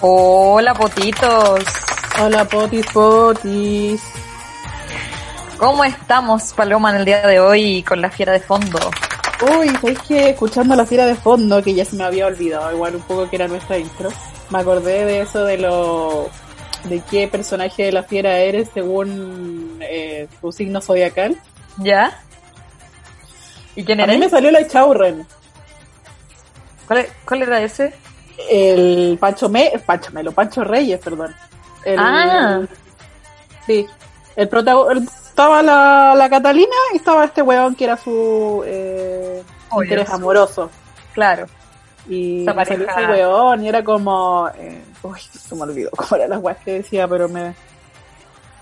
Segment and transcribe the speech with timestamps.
[0.00, 1.64] Hola, potitos.
[2.18, 4.23] Hola, potis, potis.
[5.64, 8.78] ¿Cómo estamos, Paloma, en el día de hoy con la fiera de fondo?
[9.58, 12.96] Uy, ¿sabes que Escuchando la fiera de fondo, que ya se me había olvidado, igual
[12.96, 14.10] un poco que era nuestra intro,
[14.50, 16.28] me acordé de eso de lo...
[16.84, 21.34] de qué personaje de la fiera eres según eh, tu signo zodiacal.
[21.78, 22.20] ¿Ya?
[23.74, 24.26] ¿Y quién A mí eres?
[24.26, 25.26] me salió la Chaurren,
[26.86, 27.94] ¿Cuál, e- cuál era ese?
[28.50, 29.72] el Pancho Me...
[29.86, 31.34] Pancho Melo, Pancho Reyes, perdón.
[31.86, 32.60] El, Ah.
[33.66, 33.86] Sí.
[34.36, 35.23] El protagonista...
[35.34, 39.82] Estaba la, la Catalina y estaba este weón que era su eh, Obvio.
[39.82, 40.70] interés amoroso.
[41.12, 41.46] Claro.
[42.08, 44.48] Y salió ese weón y era como...
[44.56, 47.52] Eh, uy, se me olvidó cómo eran las weas que decía, pero me...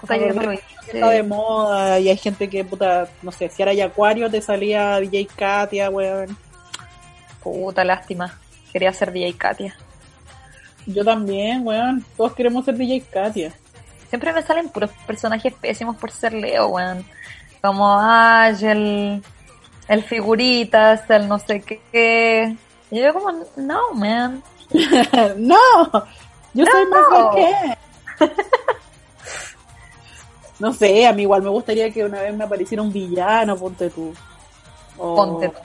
[0.01, 0.61] Puta, yo me.
[0.87, 4.99] Está de moda y hay gente que, puta, no sé, si era Acuario te salía
[4.99, 6.35] DJ Katia, weón.
[7.43, 8.39] Puta, lástima.
[8.73, 9.77] Quería ser DJ Katia.
[10.87, 12.03] Yo también, weón.
[12.17, 13.53] Todos queremos ser DJ Katia.
[14.13, 17.03] Siempre me salen puros personajes pésimos por ser Leo, weón.
[17.63, 19.23] Como Ash, el,
[19.89, 22.55] el figuritas, el no sé qué.
[22.91, 24.43] Y yo como, no, man.
[25.39, 25.57] ¡No!
[26.53, 27.31] Yo soy más No.
[27.35, 27.77] que
[30.59, 33.89] No sé, a mí igual me gustaría que una vez me apareciera un villano, ponte
[33.89, 34.13] tú.
[34.99, 35.59] O- Ponte tú.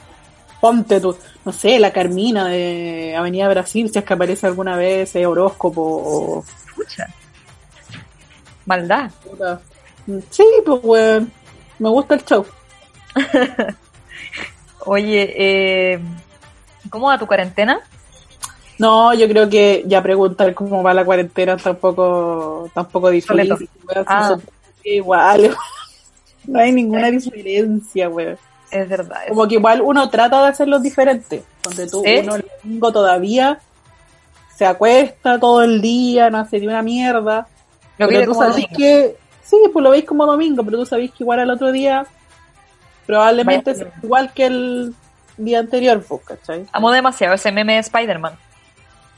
[0.61, 1.17] Ponte tú.
[1.45, 5.81] No sé, la Carmina de Avenida Brasil, si es que aparece alguna vez, eh, horóscopo
[5.81, 6.43] o...
[6.65, 7.07] Escucha.
[8.67, 9.09] Maldad.
[10.29, 11.31] Sí, pues weón.
[11.79, 12.45] Me gusta el show.
[14.85, 15.33] Oye,
[15.93, 15.99] eh,
[16.89, 17.79] ¿cómo va tu cuarentena?
[18.79, 23.69] No, yo creo que ya preguntar cómo va la cuarentena tampoco, tampoco difícil.
[23.87, 24.35] Weón, Ah.
[24.83, 25.55] igual.
[26.47, 28.37] No hay ninguna diferencia, weón.
[28.71, 29.23] Es verdad.
[29.25, 31.43] es- Como que igual uno trata de hacerlos diferentes.
[31.61, 33.59] Donde tú, uno el domingo todavía
[34.55, 37.47] se acuesta todo el día, no hace ni una mierda.
[37.97, 38.67] Lo pero tú domingo.
[38.77, 42.05] que, sí, pues lo veis como domingo, pero tú sabéis que igual al otro día
[43.05, 43.85] probablemente Vaya.
[43.85, 44.95] es igual que el
[45.37, 46.65] día anterior, pues, ¿cachai?
[46.71, 48.37] Amo demasiado ese meme de Spider-Man.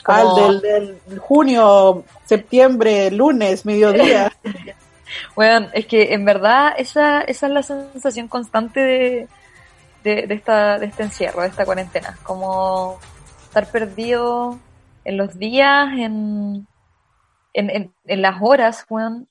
[0.05, 4.31] Ah, el del, del junio, septiembre, lunes, mediodía.
[5.35, 9.27] Bueno, es que en verdad esa, esa es la sensación constante de,
[10.03, 12.17] de, de esta, de este encierro, de esta cuarentena.
[12.23, 12.99] Como
[13.43, 14.59] estar perdido
[15.05, 16.67] en los días, en,
[17.53, 19.27] en, en, en las horas, weón,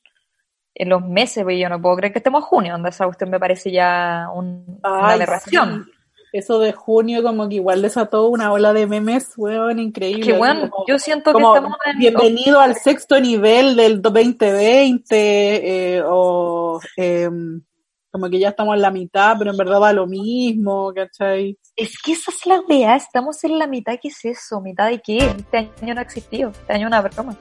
[0.74, 1.58] en los meses, güey.
[1.58, 4.80] Yo no puedo creer que estemos a junio, donde esa cuestión me parece ya un-
[4.84, 5.84] una aberración.
[5.86, 5.92] sí.
[6.30, 10.26] Eso de junio como que igual desató una ola de memes, weón, increíble.
[10.26, 11.98] Que como- yo siento que estamos en...
[11.98, 17.62] bienvenido al sexto nivel del 2020 eh, o em,
[18.10, 21.58] como que ya estamos en la mitad, pero en verdad va lo mismo, ¿cachai?
[21.76, 24.60] Es que esa es la idea, estamos en la mitad, ¿qué es eso?
[24.60, 25.18] ¿Mitad de qué?
[25.18, 27.36] Este año no ha existido, este año es una broma.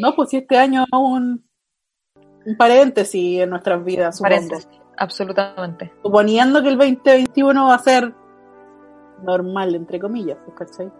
[0.00, 1.44] No, pues si este año es un,
[2.46, 4.34] un paréntesis en nuestras vidas, supongo.
[4.34, 5.92] Paréntesis, absolutamente.
[6.02, 8.14] Suponiendo que el 2021 va a ser
[9.22, 10.90] normal, entre comillas, pues, ¿cachai?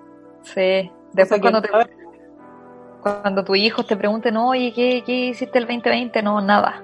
[0.42, 1.70] Sí, después O sea que, cuando, te,
[3.02, 6.22] cuando tus hijos te pregunten, oye, ¿qué, ¿qué hiciste el 2020?
[6.22, 6.82] No, nada.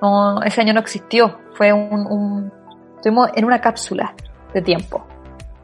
[0.00, 2.52] No, ese año no existió, fue un, un...
[2.96, 4.14] Estuvimos en una cápsula
[4.52, 5.06] de tiempo,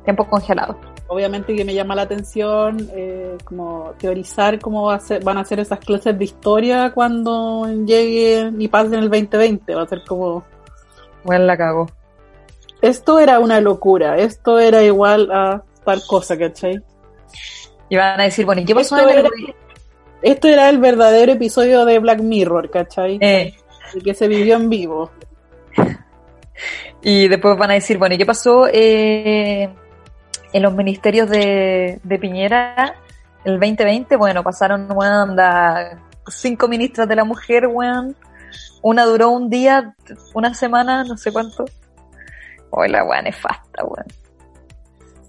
[0.08, 0.78] tiempo congelado.
[1.08, 5.44] obviamente que me llama la atención eh, como teorizar cómo va a ser, van a
[5.44, 9.74] ser esas clases de historia cuando lleguen y pasen el 2020.
[9.74, 10.44] Va a ser como,
[11.24, 11.86] Bueno, la cago.
[12.80, 16.80] esto era una locura, esto era igual a tal cosa, ¿cachai?
[17.90, 19.26] Y van a decir, bueno, ¿y qué pasó Esto en el...
[19.26, 19.30] era-
[20.22, 23.19] Esto era el verdadero episodio de Black Mirror, ¿cachai?
[23.20, 23.54] Eh,
[23.94, 25.10] El que se vivió en vivo.
[27.02, 29.69] Y después van a decir, bueno, ¿y qué pasó eh,
[30.53, 32.95] en los ministerios de, de Piñera
[33.45, 34.17] el 2020?
[34.17, 35.99] Bueno, pasaron, weón, da
[36.29, 38.17] cinco ministras de la mujer, weón.
[38.83, 39.95] Una duró un día,
[40.35, 41.65] una semana, no sé cuánto.
[42.71, 44.06] Hoy la weón nefasta, weón.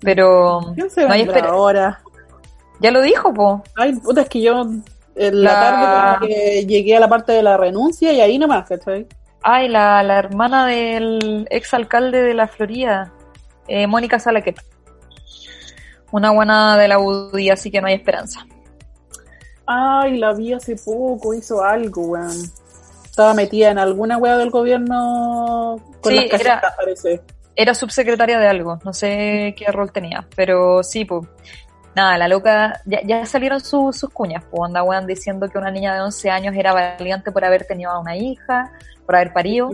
[0.01, 2.01] Pero ¿Quién se no hay ahora?
[2.79, 3.61] Ya lo dijo, po.
[3.75, 7.33] Ay, puta, es que yo en la, La- tarde como que llegué a la parte
[7.33, 9.05] de la renuncia y ahí nomás, ¿cachai?
[9.43, 13.11] Ay, la, la hermana del ex alcalde de la Florida,
[13.67, 14.61] eh, Mónica Salaquet.
[16.11, 18.45] Una buena de la UDI, así que no hay esperanza.
[19.65, 22.35] Ay, la vi hace poco, hizo algo, weón.
[23.05, 27.21] estaba metida en alguna hueá del gobierno con Sí, las era- parece.
[27.55, 31.27] Era subsecretaria de algo, no sé qué rol tenía, pero sí, pues.
[31.95, 35.69] Nada, la loca, ya, ya salieron su- sus cuñas, pues anda weón diciendo que una
[35.71, 38.71] niña de 11 años era valiente por haber tenido a una hija,
[39.05, 39.69] por haber parido.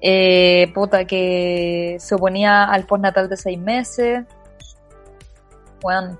[0.00, 4.24] Eh, puta, que se oponía al postnatal de seis meses.
[5.82, 6.18] Weón,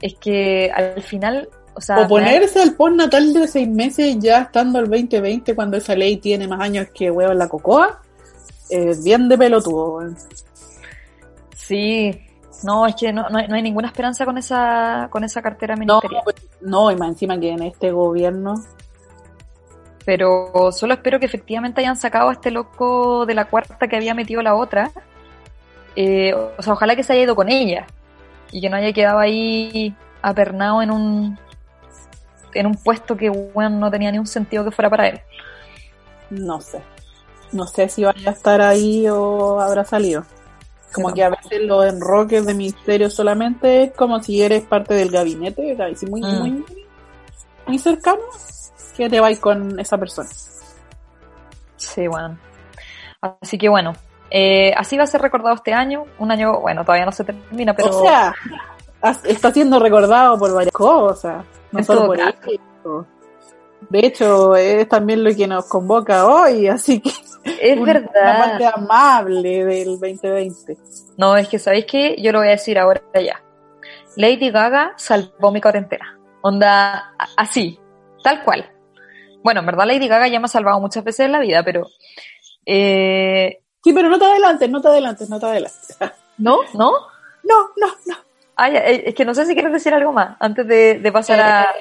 [0.00, 4.88] es que al final, o sea, Oponerse al postnatal de seis meses ya estando el
[4.88, 8.00] 2020 cuando esa ley tiene más años que en la cocoa,
[8.68, 9.96] es bien de pelotudo.
[9.96, 10.16] weón.
[11.54, 12.18] sí,
[12.62, 15.76] no, es que no, no hay, no hay ninguna esperanza con esa, con esa cartera
[15.76, 16.22] ministerial.
[16.24, 18.54] pues, no, y más encima que en este gobierno,
[20.04, 24.14] Pero solo espero que efectivamente hayan sacado a este loco de la cuarta que había
[24.14, 24.90] metido la otra.
[25.96, 27.86] Eh, o sea, ojalá que se haya ido con ella
[28.52, 31.38] y que no haya quedado ahí apernado en un
[32.52, 35.20] en un puesto que bueno, no tenía ni un sentido que fuera para él.
[36.30, 36.82] no sé.
[37.52, 40.24] No sé si vaya a estar ahí o habrá salido.
[40.92, 45.10] Como que a veces los enroques de ministerio solamente es como si eres parte del
[45.10, 46.38] gabinete, así muy, Mm.
[46.38, 46.64] muy,
[47.66, 48.22] muy cercano,
[48.96, 50.28] que te vais con esa persona.
[51.76, 52.38] Sí, bueno.
[53.40, 53.92] Así que bueno,
[54.30, 56.04] eh, así va a ser recordado este año.
[56.18, 58.34] Un año, bueno, todavía no se termina, pero O sea,
[59.24, 62.50] está siendo recordado por varias cosas, no solo por caso.
[62.50, 63.06] esto.
[63.88, 67.10] De hecho, es también lo que nos convoca hoy, así que
[67.60, 68.38] es una, una verdad.
[68.38, 70.76] parte amable del 2020.
[71.16, 73.42] No, es que sabéis que yo lo voy a decir ahora ya.
[74.16, 76.18] Lady Gaga salvó mi cuarentena.
[76.42, 77.78] Onda así,
[78.22, 78.70] tal cual.
[79.42, 81.86] Bueno, en verdad Lady Gaga ya me ha salvado muchas veces en la vida, pero
[82.66, 85.96] eh, Sí, pero no te adelantes, no te adelantes, no te adelantes.
[86.38, 86.92] no, no.
[87.42, 88.16] No, no, no.
[88.56, 91.12] Ah, ya, eh, es que no sé si quieres decir algo más antes de, de
[91.12, 91.74] pasar a.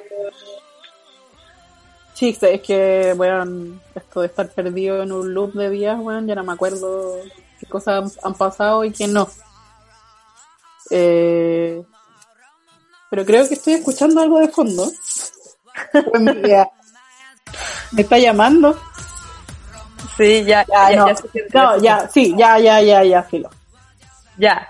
[2.13, 6.35] Sí, es que, bueno, esto de estar perdido en un loop de días, bueno, ya
[6.35, 7.15] no me acuerdo
[7.59, 9.29] qué cosas han, han pasado y qué no.
[10.89, 11.81] Eh,
[13.09, 14.89] pero creo que estoy escuchando algo de fondo.
[16.11, 16.69] Buen día.
[17.91, 18.77] ¿Me está llamando?
[20.19, 21.15] Sí, ya, Ya, ya, no, ya
[21.53, 23.49] no, ya, sí, ya, ya, ya, ya, filo.
[24.37, 24.67] Ya.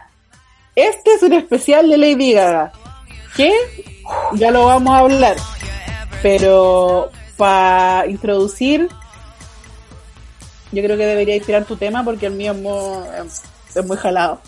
[0.76, 2.72] Este es un especial de Lady Gaga.
[3.36, 3.52] Que
[4.34, 5.38] ya lo vamos a hablar.
[6.22, 8.90] Pero para introducir,
[10.72, 13.08] yo creo que debería inspirar tu tema porque el mío es muy,
[13.74, 14.42] es muy jalado.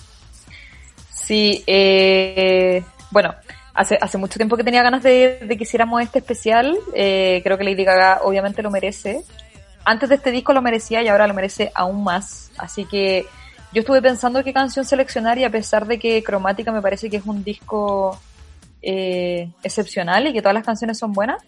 [1.09, 3.33] Sí, eh, bueno,
[3.74, 6.77] hace, hace mucho tiempo que tenía ganas de, de que hiciéramos este especial.
[6.94, 9.24] Eh, creo que Lady Gaga obviamente lo merece.
[9.83, 12.51] Antes de este disco lo merecía y ahora lo merece aún más.
[12.57, 13.25] Así que
[13.74, 17.18] yo estuve pensando qué canción seleccionar y a pesar de que Cromática me parece que
[17.18, 18.19] es un disco
[18.81, 21.42] eh, excepcional y que todas las canciones son buenas,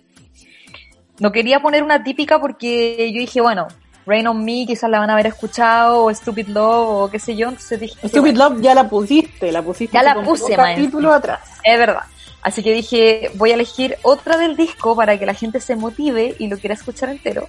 [1.20, 3.68] no quería poner una típica porque yo dije, bueno,
[4.06, 7.36] Rain on Me quizás la van a haber escuchado, o Stupid Love, o qué sé
[7.36, 11.42] yo, entonces dije, Stupid Love ya la pusiste, la pusiste Ya la puse, capítulos atrás.
[11.64, 12.04] Es verdad.
[12.42, 16.36] Así que dije, voy a elegir otra del disco para que la gente se motive
[16.40, 17.48] y lo quiera escuchar entero.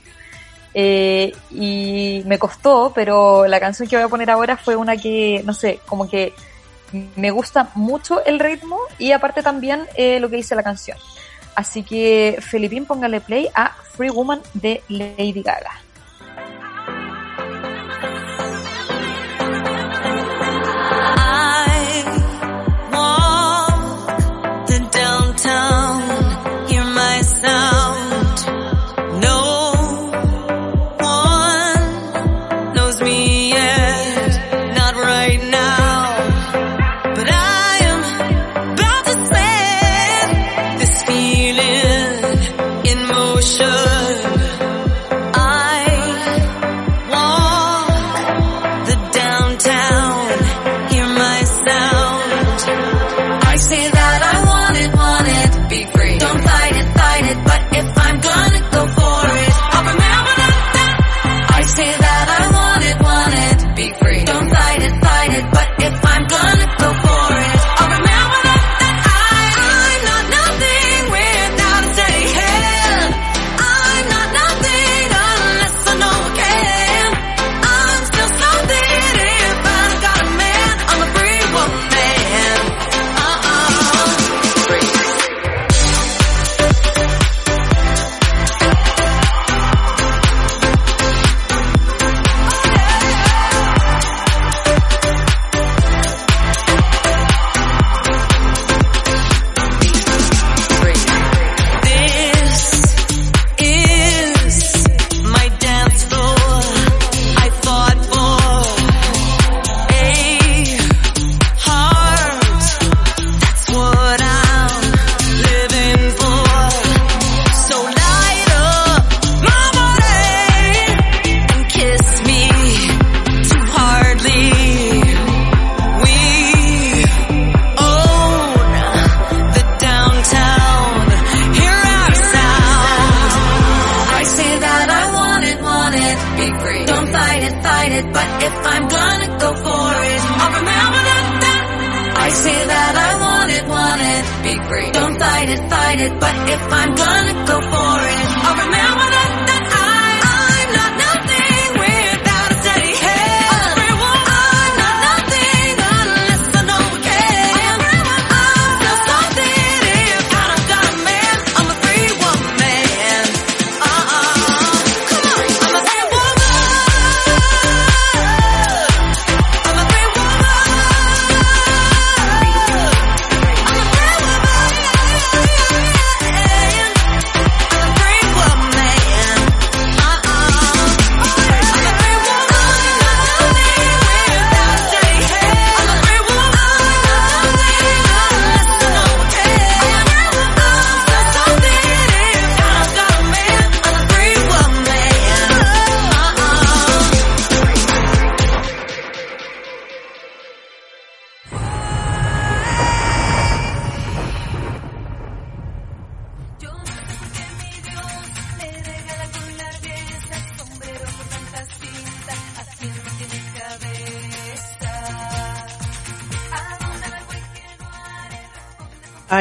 [0.75, 5.43] Eh, y me costó, pero la canción que voy a poner ahora fue una que,
[5.45, 6.35] no sé, como que
[7.17, 10.99] me gusta mucho el ritmo y aparte también eh, lo que dice la canción.
[11.55, 15.85] Así que, Felipín, póngale play a Free Woman de Lady Gaga.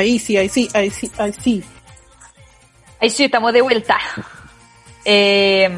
[0.03, 1.63] Ahí sí, ahí sí, ahí sí, ahí sí.
[2.99, 3.97] Ahí sí, estamos de vuelta.
[5.05, 5.69] Eh,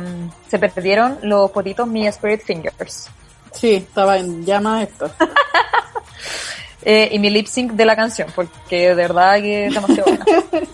[0.48, 3.10] se perdieron los potitos Mi Spirit Fingers.
[3.51, 5.12] Sí, estaba en llamas esto.
[6.88, 10.25] Eh, y mi lip sync de la canción, porque de verdad que es demasiado buena.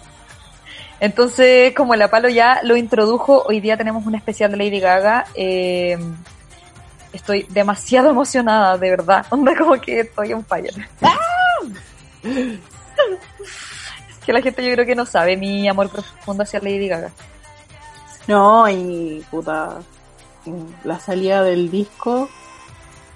[0.99, 5.25] Entonces, como la palo ya lo introdujo, hoy día tenemos un especial de Lady Gaga.
[5.35, 5.97] eh,
[7.13, 9.25] estoy demasiado emocionada, de verdad.
[9.31, 10.73] Onda como que estoy en fire.
[12.23, 12.49] Es
[14.25, 17.11] que la gente yo creo que no sabe mi amor profundo hacia Lady Gaga.
[18.27, 19.79] No, y puta,
[20.83, 22.29] la salida del disco,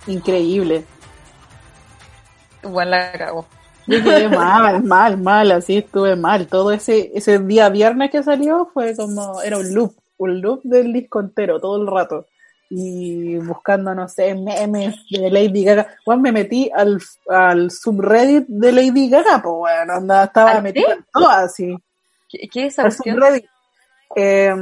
[0.07, 0.83] increíble.
[2.63, 3.45] Bueno, la cago.
[3.87, 6.47] Yo quedé mal, mal, mal, así estuve mal.
[6.47, 10.91] Todo ese, ese día viernes que salió fue como, era un loop, un loop del
[10.91, 12.25] disco entero, todo el rato.
[12.69, 15.87] Y buscando, no sé, memes de Lady Gaga.
[16.05, 20.93] Bueno, me metí al, al subreddit de Lady Gaga, pues bueno, anda, estaba ¿Al metida
[20.93, 21.77] en todo así.
[22.27, 23.45] ¿Qué, qué es esa subreddit.
[24.15, 24.53] Eh,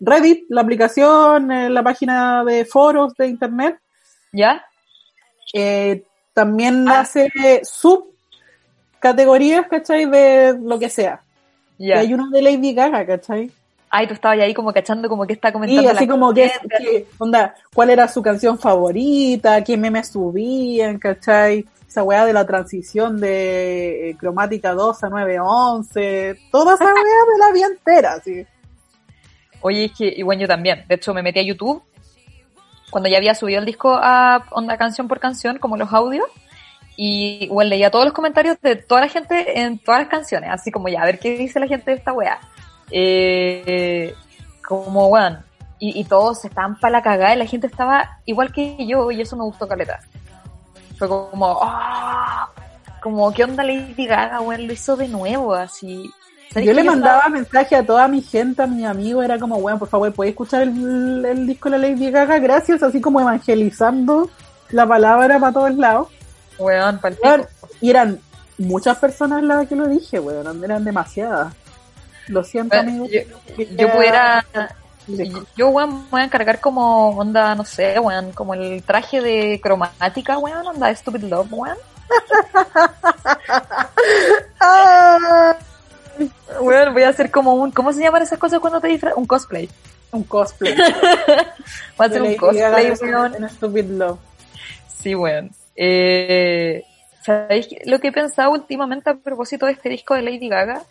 [0.00, 3.78] Reddit, la aplicación, eh, la página de foros de internet,
[4.32, 4.64] ¿Ya?
[5.54, 7.00] eh, también Ah.
[7.00, 7.30] hace
[9.00, 10.06] subcategorías, ¿cachai?
[10.06, 11.20] De lo que sea.
[11.78, 13.50] Y hay uno de Lady Gaga, ¿cachai?
[13.90, 16.50] Ay, tú estabas ahí como cachando como que está comentando Y así como que,
[17.18, 21.64] onda, cuál era su canción favorita, qué memes subían, ¿cachai?
[21.88, 27.38] Esa weá de la transición de eh, cromática 2 a 911, toda esa weá me
[27.38, 28.44] la vi entera, así.
[29.60, 30.84] Oye, es que, y bueno, yo también.
[30.88, 31.82] De hecho, me metí a YouTube
[32.90, 36.26] cuando ya había subido el disco a onda canción por canción, como los audios.
[36.96, 40.50] Y bueno, leía todos los comentarios de toda la gente en todas las canciones.
[40.50, 42.40] Así como ya, a ver qué dice la gente de esta weá.
[42.90, 44.14] Eh,
[44.66, 45.38] como, weón.
[45.78, 49.20] Y, y todos estaban para la cagada y la gente estaba igual que yo y
[49.20, 50.00] eso me gustó caleta.
[50.98, 52.48] Fue como, ah,
[53.02, 54.66] como, ¿qué onda Lady Gaga, weón?
[54.66, 56.10] Lo hizo de nuevo, así.
[56.50, 59.60] ¿Sabes Yo le estaba- mandaba mensaje a toda mi gente, a mis amigos, era como,
[59.60, 62.38] bueno, por favor, ¿puedes escuchar el, el disco de la Lady Gaga?
[62.38, 64.30] Gracias, así como evangelizando
[64.70, 66.08] la palabra para todos lados.
[66.58, 66.98] Weón.
[67.22, 67.46] Weón,
[67.82, 68.18] Y eran
[68.56, 71.52] muchas personas las que lo dije, weón, eran demasiadas.
[72.28, 73.10] Lo siento, Bueno, amigos.
[73.10, 74.44] yo, yo pudiera,
[75.56, 80.38] yo, weón, voy a encargar como, onda, no sé, weón, como el traje de cromática,
[80.38, 81.76] weón, onda, Stupid Love, weón.
[84.60, 85.56] Ah,
[86.60, 89.18] Weón, voy a hacer como un, ¿cómo se llaman esas cosas cuando te disfrazas?
[89.18, 89.68] Un cosplay.
[90.12, 90.74] un cosplay.
[91.96, 93.34] Voy a hacer un cosplay, weón.
[93.34, 94.18] en Stupid Love.
[94.88, 95.50] Sí, weón.
[95.74, 96.82] Eh,
[97.22, 100.82] ¿Sabéis lo que he pensado últimamente a propósito de este disco de Lady Gaga?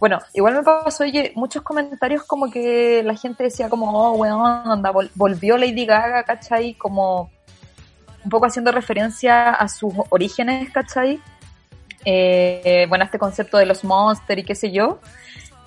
[0.00, 4.82] Bueno, igual me pasó oye, muchos comentarios como que la gente decía como, oh, weón,
[4.82, 6.74] vol- volvió Lady Gaga, ¿cachai?
[6.74, 7.30] Como
[8.24, 11.20] un poco haciendo referencia a sus orígenes, ¿cachai?
[12.06, 15.00] Eh, bueno, este concepto de los monsters y qué sé yo.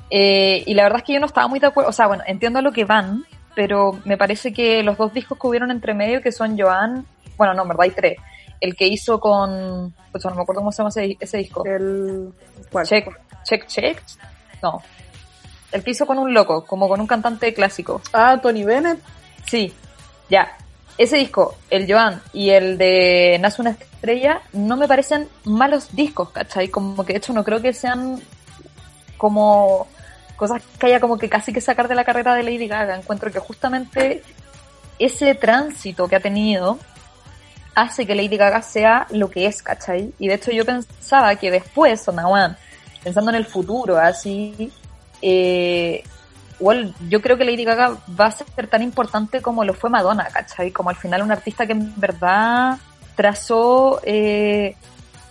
[0.10, 2.24] Eh, y la verdad es que yo no estaba muy de acuerdo, o sea, bueno,
[2.26, 3.24] entiendo a lo que van,
[3.56, 7.06] pero me parece que los dos discos que hubieron entre medio, que son Joan,
[7.38, 8.18] bueno, no, en verdad hay tres.
[8.60, 11.64] El que hizo con, pues no me acuerdo cómo se llama ese, ese disco.
[11.66, 12.34] El,
[12.72, 12.86] ¿cuál?
[12.88, 13.10] Check,
[13.44, 14.02] check, check.
[14.62, 14.82] No.
[15.72, 18.02] El que hizo con un loco, como con un cantante clásico.
[18.14, 19.00] Ah, Tony Bennett.
[19.46, 19.74] Sí,
[20.30, 20.56] ya.
[20.98, 26.30] Ese disco, el Joan y el de Nace una estrella, no me parecen malos discos,
[26.30, 26.68] ¿cachai?
[26.68, 28.22] Como que de hecho no creo que sean
[29.18, 29.88] como
[30.36, 32.96] cosas que haya como que casi que sacar de la carrera de Lady Gaga.
[32.96, 34.22] Encuentro que justamente
[35.00, 36.78] ese tránsito que ha tenido
[37.76, 40.14] hace que Lady Gaga sea lo que es, ¿cachai?
[40.20, 42.56] Y de hecho yo pensaba que después, o Nawan,
[43.04, 44.72] pensando en el futuro, así,
[45.22, 46.04] eh,
[46.60, 50.28] igual yo creo que Lady Gaga va a ser tan importante como lo fue Madonna,
[50.32, 50.72] ¿cachai?
[50.72, 52.78] Como al final un artista que en verdad
[53.16, 54.76] trazó eh,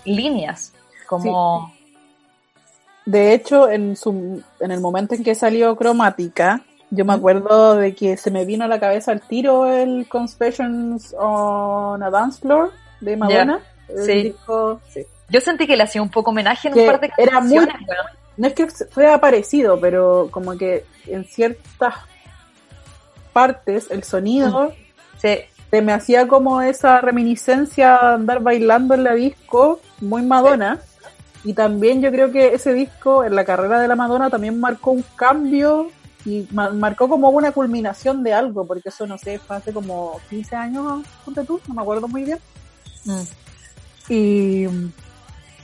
[0.04, 0.72] líneas,
[1.06, 1.72] como...
[3.04, 7.94] De hecho, en, su, en el momento en que salió Cromática, yo me acuerdo de
[7.96, 12.70] que se me vino a la cabeza al tiro el Confessions on a Dance Floor
[13.00, 13.58] de Madonna.
[14.06, 14.22] Sí.
[14.22, 15.04] disco- sí.
[15.32, 17.66] Yo sentí que le hacía un poco homenaje en Que un par de era muy-.
[18.36, 21.94] No es que fuera parecido, pero como que en ciertas
[23.32, 24.72] partes el sonido
[25.20, 25.38] Sí,
[25.70, 30.80] se me hacía como esa reminiscencia de andar bailando en la disco, muy Madonna.
[31.44, 34.90] Y también yo creo que ese disco en la carrera de la Madonna también marcó
[34.90, 35.90] un cambio
[36.24, 40.20] y ma- marcó como una culminación de algo, porque eso no sé, fue hace como
[40.28, 42.38] 15 años, ponte tú, no me acuerdo muy bien.
[43.04, 43.22] Mm.
[44.08, 44.66] Y,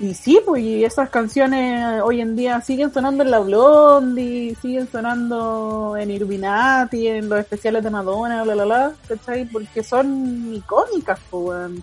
[0.00, 4.88] y sí, pues y esas canciones hoy en día siguen sonando en la Blondie, siguen
[4.90, 9.44] sonando en Illuminati, en los especiales de Madonna, bla, bla, bla, ¿cachai?
[9.46, 11.82] Porque son icónicas, pues, weón.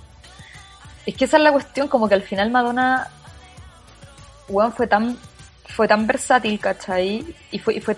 [1.05, 3.10] Es que esa es la cuestión, como que al final Madonna,
[4.48, 5.17] weón, fue tan,
[5.67, 7.36] fue tan versátil, ¿cachai?
[7.51, 7.98] Y fue, y fue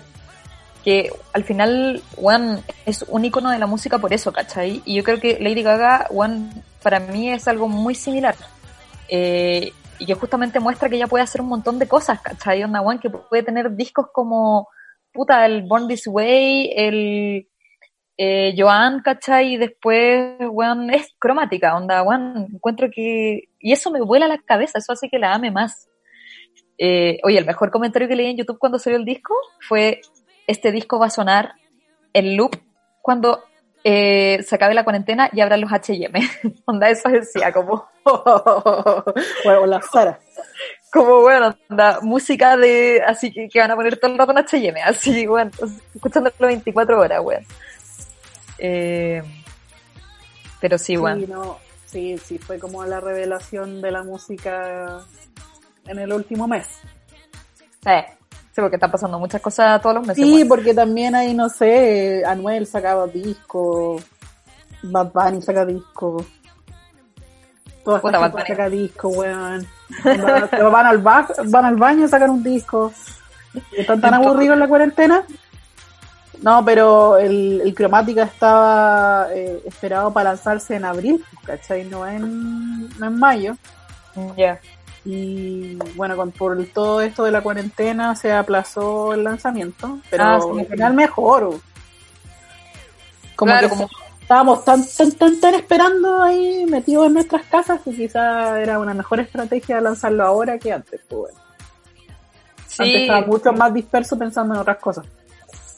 [0.82, 4.82] que al final, weón, es un icono de la música por eso, ¿cachai?
[4.84, 6.50] Y yo creo que Lady Gaga, weón,
[6.82, 8.34] para mí es algo muy similar.
[9.08, 12.62] Eh, y que justamente muestra que ella puede hacer un montón de cosas, ¿cachai?
[12.62, 14.68] Onda, weón, que puede tener discos como,
[15.12, 17.48] puta, el Born This Way, el
[18.16, 19.54] eh, Joan, ¿cachai?
[19.54, 23.44] Y después, weón, es cromática, onda, weón, encuentro que...
[23.58, 25.88] Y eso me vuela la cabeza, eso hace que la ame más.
[26.78, 30.00] Eh, oye, el mejor comentario que leí en YouTube cuando salió el disco fue,
[30.46, 31.54] este disco va a sonar
[32.12, 32.56] en loop
[33.02, 33.42] cuando
[33.84, 36.20] eh, se acabe la cuarentena y abran los H&M.
[36.66, 37.88] onda, eso decía, como,
[39.44, 40.18] bueno, la Sara.
[40.92, 43.02] como, bueno, onda, música de...
[43.06, 45.50] Así que, que van a poner todo el rato en H&M, así, weón,
[45.94, 47.46] escuchándolo 24 horas, weón.
[48.58, 49.22] Eh,
[50.60, 51.20] pero sí, weón.
[51.20, 55.00] Sí, no, sí, sí, fue como la revelación de la música
[55.86, 56.80] en el último mes.
[57.86, 58.04] Eh,
[58.58, 60.24] sí, porque están pasando muchas cosas todos los meses.
[60.24, 64.00] Sí, porque también ahí, no sé, Anuel sacaba disco,
[64.82, 66.24] Bad Bunny saca disco.
[67.84, 68.44] Todas Puta, las Bad Bunny.
[68.46, 69.66] saca disco, weón.
[70.50, 72.92] Pero van al, ba- van al baño a sacar un disco.
[73.76, 75.22] Están tan aburridos en la cuarentena.
[76.42, 81.84] No, pero el, el Cromática estaba eh, esperado para lanzarse en abril, ¿cachai?
[81.84, 83.56] No en, no en mayo.
[84.36, 84.60] Ya.
[85.04, 90.40] Y bueno, con, por todo esto de la cuarentena se aplazó el lanzamiento, pero Ah,
[90.40, 91.60] sí, al final mejor.
[93.36, 93.88] Como Claro, que como-
[94.20, 98.92] estábamos tan, tan, tan, tan esperando ahí metidos en nuestras casas que quizá era una
[98.94, 101.00] mejor estrategia lanzarlo ahora que antes.
[101.08, 101.38] Pues bueno.
[102.80, 105.06] Antes Sí, estaba mucho más disperso pensando en otras cosas.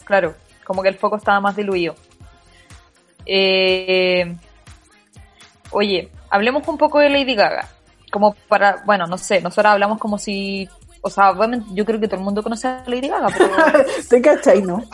[0.05, 1.95] claro, como que el foco estaba más diluido.
[3.27, 4.35] Eh,
[5.71, 7.69] oye, hablemos un poco de Lady Gaga.
[8.11, 10.69] Como para, bueno, no sé, nosotros hablamos como si,
[11.01, 13.51] o sea, obviamente yo creo que todo el mundo conoce a Lady Gaga, pero...
[14.09, 14.85] ¿Te cachai, no?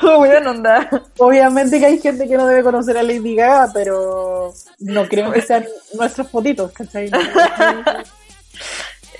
[0.18, 0.88] bueno, onda.
[1.18, 5.42] Obviamente que hay gente que no debe conocer a Lady Gaga, pero no creo que
[5.42, 7.10] sean nuestros fotitos, ¿cachai?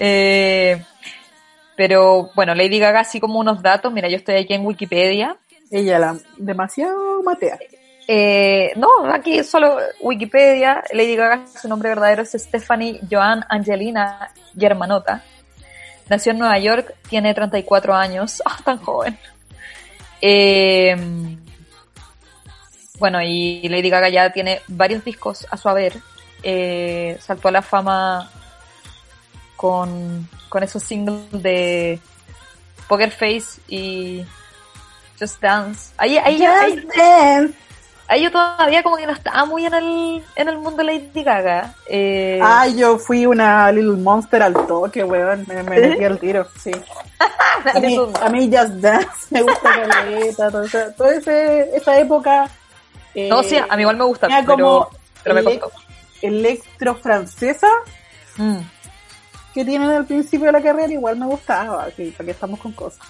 [0.02, 0.82] Eh,
[1.76, 5.36] pero bueno, Lady Gaga, así como unos datos, mira, yo estoy aquí en Wikipedia.
[5.70, 7.58] Ella la demasiado matea.
[8.12, 10.82] Eh, no, aquí solo Wikipedia.
[10.92, 15.22] Lady Gaga, su nombre verdadero es Stephanie Joan Angelina Germanota.
[16.08, 18.42] Nació en Nueva York, tiene 34 años.
[18.44, 19.16] ¡Ah, tan joven!
[20.20, 20.96] Eh,
[22.98, 25.94] bueno, y Lady Gaga ya tiene varios discos a su haber.
[26.42, 28.28] Eh, saltó a la fama
[29.54, 32.00] con, con esos singles de
[32.88, 34.26] Poker Face y
[35.16, 35.92] Just Dance.
[35.96, 37.54] Ahí, ahí, ahí- Dance.
[38.10, 41.22] Ahí yo todavía como que no estaba muy en el, en el mundo de Lady
[41.22, 41.74] Gaga.
[41.86, 45.44] Eh, Ay, yo fui una Little Monster al toque, weón.
[45.46, 46.72] Me, me metí al tiro, sí.
[47.74, 50.64] A mí, eso- a mí Just Dance me gusta caleta, todo,
[50.96, 52.48] toda ese, esa época.
[53.14, 54.88] eh, no, sí, a mí igual me gusta, era como
[55.22, 55.70] pero me costó.
[56.22, 57.68] electro francesa
[58.38, 58.58] Mm.
[59.52, 61.86] que tienen al principio de la carrera, igual me gustaba.
[61.96, 63.06] Sí, para que estamos con cosas.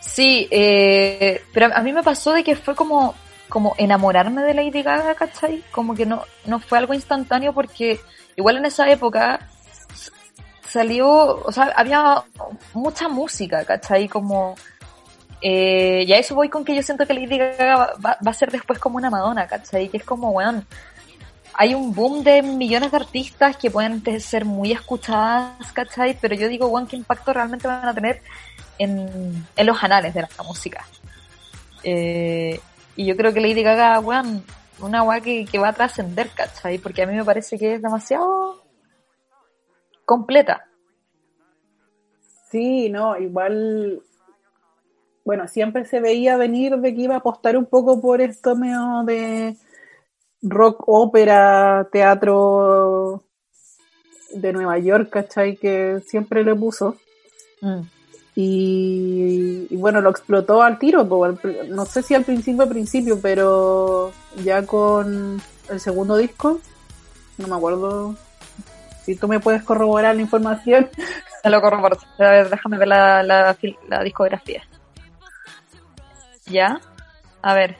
[0.00, 3.14] Sí, eh, pero a mí me pasó de que fue como,
[3.50, 5.62] como enamorarme de Lady Gaga, ¿cachai?
[5.72, 8.00] Como que no, no fue algo instantáneo porque
[8.36, 9.40] igual en esa época
[10.66, 12.22] salió, o sea, había
[12.72, 14.08] mucha música, ¿cachai?
[14.08, 14.54] Como
[15.42, 18.50] Eh, y a eso voy con que yo siento que Lady Gaga va, a ser
[18.50, 19.88] después como una Madonna, ¿cachai?
[19.88, 20.66] Que es como, weón,
[21.54, 26.16] hay un boom de millones de artistas que pueden ser muy escuchadas, ¿cachai?
[26.20, 28.22] Pero yo digo, weón, ¿qué impacto realmente van a tener
[28.78, 30.86] en, en los anales de la música?
[31.82, 32.60] Eh,
[32.96, 34.42] y yo creo que Lady Gaga, weón,
[34.80, 36.78] una weá que, que va a trascender, ¿cachai?
[36.78, 38.62] Porque a mí me parece que es demasiado
[40.04, 40.66] completa.
[42.50, 44.02] Sí, no, igual,
[45.24, 49.04] bueno, siempre se veía venir de que iba a apostar un poco por esto medio
[49.04, 49.56] de
[50.42, 53.22] rock, ópera, teatro
[54.32, 55.56] de Nueva York, ¿cachai?
[55.56, 56.96] Que siempre le puso.
[57.60, 57.82] Mm.
[58.42, 64.12] Y, y bueno, lo explotó al tiro, al no sé si al principio, principio, pero
[64.42, 66.58] ya con el segundo disco,
[67.36, 68.14] no me acuerdo
[69.04, 70.88] si tú me puedes corroborar la información.
[71.42, 71.98] Te lo corro por...
[72.18, 73.56] A ver, déjame ver la, la,
[74.04, 74.62] discografía.
[76.46, 76.80] ¿Ya?
[77.42, 77.76] A ver.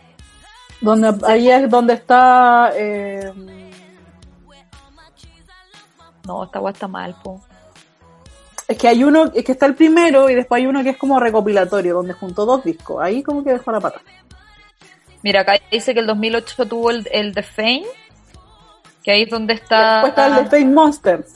[0.82, 2.72] Donde, ahí es donde está.
[2.74, 3.32] eh,
[6.26, 7.40] No, esta weá está mal, po.
[8.70, 10.96] Es que hay uno, es que está el primero y después hay uno que es
[10.96, 13.02] como recopilatorio, donde juntó dos discos.
[13.02, 14.00] Ahí como que dejó la pata.
[15.24, 17.84] Mira, acá dice que el 2008 tuvo el, el The Fame,
[19.02, 20.02] que ahí es donde está...
[20.04, 21.26] Después está el de Fame Monster.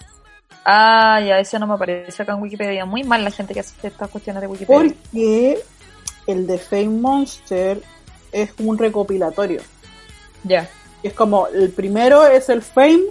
[0.65, 2.85] Ah, ya, ese no me aparece acá en Wikipedia.
[2.85, 4.95] Muy mal la gente que hace estas cuestiones de Wikipedia.
[4.95, 5.59] Porque
[6.29, 7.83] el de Fame Monster
[8.31, 9.61] es un recopilatorio.
[10.45, 10.71] Ya.
[11.03, 13.03] Es como el primero es el Fame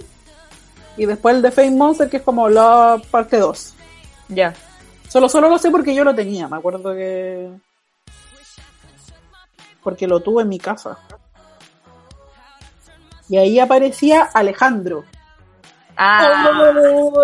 [0.95, 3.73] y después el de Fame Monster que es como la parte 2.
[4.29, 4.53] Ya.
[5.09, 7.51] Solo, solo lo sé porque yo lo tenía, me acuerdo que...
[9.83, 10.97] Porque lo tuve en mi casa.
[13.29, 15.03] Y ahí aparecía Alejandro.
[15.95, 16.49] Ah,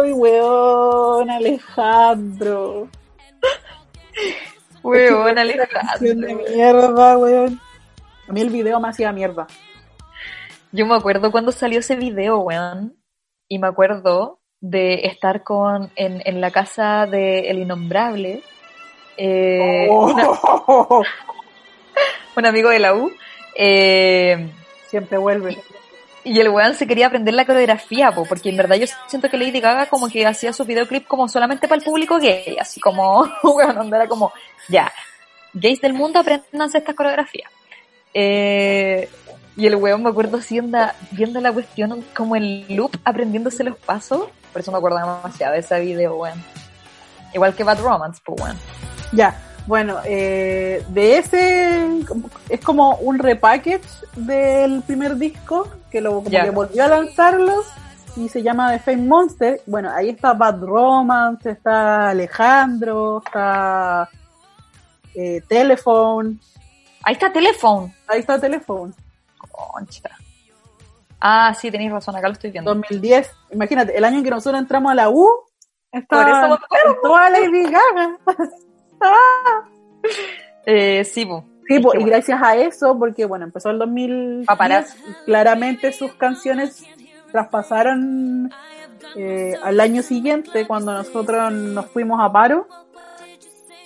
[0.03, 1.29] ¡Ay, weón!
[1.29, 2.89] Alejandro.
[4.83, 6.37] weón, de Alejandro.
[6.49, 7.59] mierda, weón.
[8.27, 9.47] A mí el video me hacía mierda.
[10.71, 12.95] Yo me acuerdo cuando salió ese video, weón.
[13.47, 18.41] Y me acuerdo de estar con en, en la casa de El Innombrable.
[19.17, 21.01] eh, una- Oh,
[22.35, 23.11] un amigo de la U.
[23.55, 24.49] eh,
[24.87, 25.57] siempre vuelve.
[26.23, 29.37] y el weón se quería aprender la coreografía, po, porque en verdad yo siento que
[29.37, 33.27] Lady Gaga como que hacía su videoclip como solamente para el público gay, así como,
[33.43, 34.31] weón, donde era como,
[34.67, 34.91] ya,
[35.53, 37.49] gays del mundo aprendanse esta coreografía.
[38.13, 39.09] Eh,
[39.57, 43.77] y el weón me acuerdo así anda, viendo la cuestión como el loop aprendiéndose los
[43.77, 46.43] pasos, por eso me acuerdo demasiado de ese video, weón.
[47.33, 48.57] Igual que Bad Romance, pues weón.
[49.11, 49.35] Ya,
[49.67, 52.01] bueno, eh, de ese
[52.49, 53.81] es como un repackage
[54.15, 57.63] del primer disco que lo como que volvió a lanzarlo
[58.15, 59.61] y se llama The Fame Monster.
[59.65, 64.09] Bueno, ahí está Bad Romance, está Alejandro, está
[65.13, 66.39] eh, Telephone,
[67.03, 67.93] Ahí está Telephone.
[68.07, 68.93] ahí está Telephone,
[69.51, 70.09] Concha.
[71.19, 72.73] Ah, sí, tenéis razón, acá lo estoy viendo.
[72.73, 73.29] 2010.
[73.51, 75.27] Imagínate, el año en que nosotros entramos a la U,
[75.91, 76.59] estaba
[77.01, 78.17] toda Lady Gaga.
[80.65, 81.27] Eh, sí.
[81.67, 82.05] Sí, y bueno.
[82.05, 84.97] gracias a eso, porque bueno, empezó el 2000, Paparazzi.
[85.25, 86.83] claramente sus canciones
[87.31, 88.51] traspasaron
[89.15, 92.67] eh, al año siguiente cuando nosotros nos fuimos a paro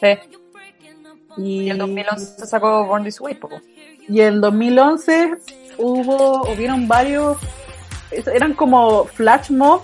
[0.01, 0.17] Sí.
[1.37, 3.49] y, en 2011 sacó Born This Way, po.
[4.07, 5.33] Y en 2011
[5.77, 7.37] hubo, hubieron varios,
[8.11, 9.81] eran como flash mob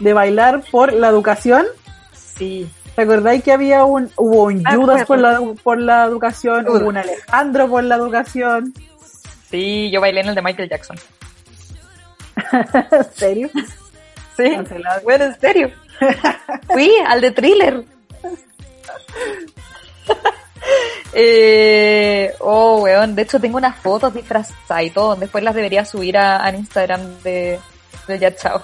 [0.00, 1.66] de bailar por la educación.
[2.12, 2.68] Sí.
[2.96, 6.96] ¿Recordáis que había un, hubo un Ah, Judas por la, por la educación, hubo un
[6.96, 8.72] Alejandro por la educación?
[9.50, 10.96] Sí, yo bailé en el de Michael Jackson.
[12.52, 13.50] ¿En serio?
[14.36, 14.50] Sí.
[14.50, 15.00] Cancelado.
[15.02, 15.70] Bueno, en serio.
[16.72, 17.84] Fui al de thriller.
[21.18, 23.14] eh, oh, weón.
[23.14, 25.16] De hecho, tengo unas fotos disfrazadas y todo.
[25.16, 27.58] Después las debería subir a, Instagram de,
[28.06, 28.62] de Ya Chao.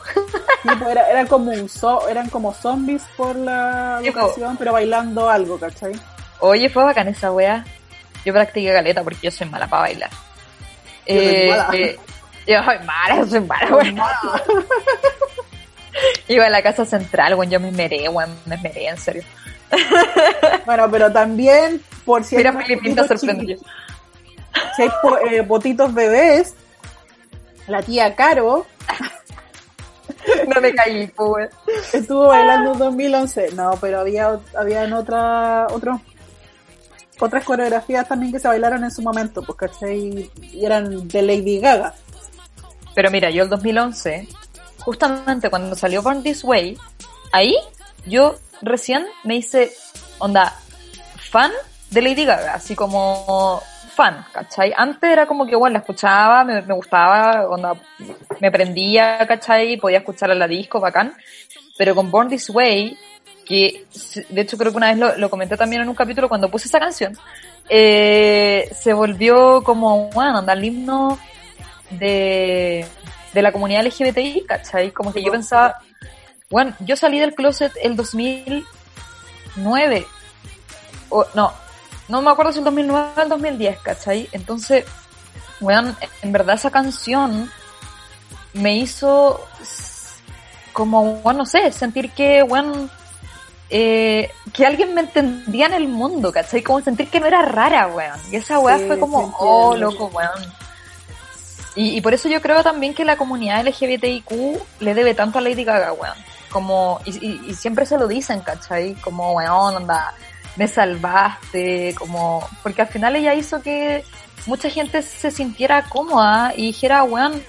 [0.62, 4.72] Sí, pues era, era como un zo- eran como zombies por la Sí, educación, pero
[4.74, 5.92] bailando algo, ¿cachai?
[6.40, 7.64] Oye, fue bacán esa wea.
[8.24, 10.10] Yo practiqué galeta porque yo soy mala para bailar.
[10.10, 11.68] Yo soy Eh, mala.
[11.74, 11.98] eh,
[12.46, 13.96] yo soy mala, yo soy mala, weón.
[16.28, 19.22] Iba a la casa central, weón, yo me esmeré, weón, me esmeré, en serio.
[20.66, 23.56] Bueno, pero también, por si Mira, potitos sorprendió.
[24.76, 25.42] si hay po- eh,
[25.92, 26.54] bebés,
[27.66, 28.66] la tía Caro
[30.48, 31.50] No me caí, pues,
[31.92, 33.52] estuvo bailando en 2011.
[33.54, 36.00] No, pero había, habían otra, otros
[37.18, 40.30] otras coreografías también que se bailaron en su momento, pues, ¿cachai?
[40.52, 41.94] Y eran de Lady Gaga.
[42.94, 44.28] Pero mira, yo el 2011,
[44.80, 46.76] justamente cuando salió Born This Way,
[47.32, 47.56] ahí
[48.06, 49.72] yo recién me hice,
[50.18, 50.54] onda,
[51.30, 51.50] fan
[51.90, 53.62] de Lady Gaga, así como
[53.94, 54.72] fan, ¿cachai?
[54.76, 57.74] Antes era como que, bueno, la escuchaba, me, me gustaba, onda,
[58.40, 59.76] me prendía, ¿cachai?
[59.76, 61.14] Podía escucharla en la disco, bacán.
[61.76, 62.96] Pero con Born This Way,
[63.44, 63.84] que
[64.28, 66.68] de hecho creo que una vez lo, lo comenté también en un capítulo cuando puse
[66.68, 67.16] esa canción,
[67.68, 71.18] eh, se volvió como, bueno, anda, el himno
[71.90, 72.86] de,
[73.32, 74.90] de la comunidad LGBTI, ¿cachai?
[74.90, 75.78] Como que yo pensaba,
[76.52, 80.06] bueno, yo salí del closet el 2009,
[81.08, 81.50] o no,
[82.08, 84.28] no me acuerdo si el 2009 o el 2010, ¿cachai?
[84.32, 84.84] Entonces,
[85.62, 87.50] weón, en verdad esa canción
[88.52, 89.40] me hizo
[90.74, 92.90] como, bueno, no sé, sentir que, weón,
[93.70, 96.62] eh, que alguien me entendía en el mundo, ¿cachai?
[96.62, 98.20] Como sentir que no era rara, weón.
[98.30, 100.52] Y esa weá Sí, fue como, oh, loco, weón.
[101.76, 104.30] Y, y por eso yo creo también que la comunidad LGBTIQ
[104.80, 106.32] le debe tanto a Lady Gaga, weón.
[106.52, 108.94] Como, y, y- y siempre se lo dicen, ¿cachai?
[108.96, 110.12] Como, weón, onda,
[110.56, 114.04] me salvaste, como, porque al final ella hizo que
[114.46, 117.42] mucha gente se sintiera cómoda y dijera, weón,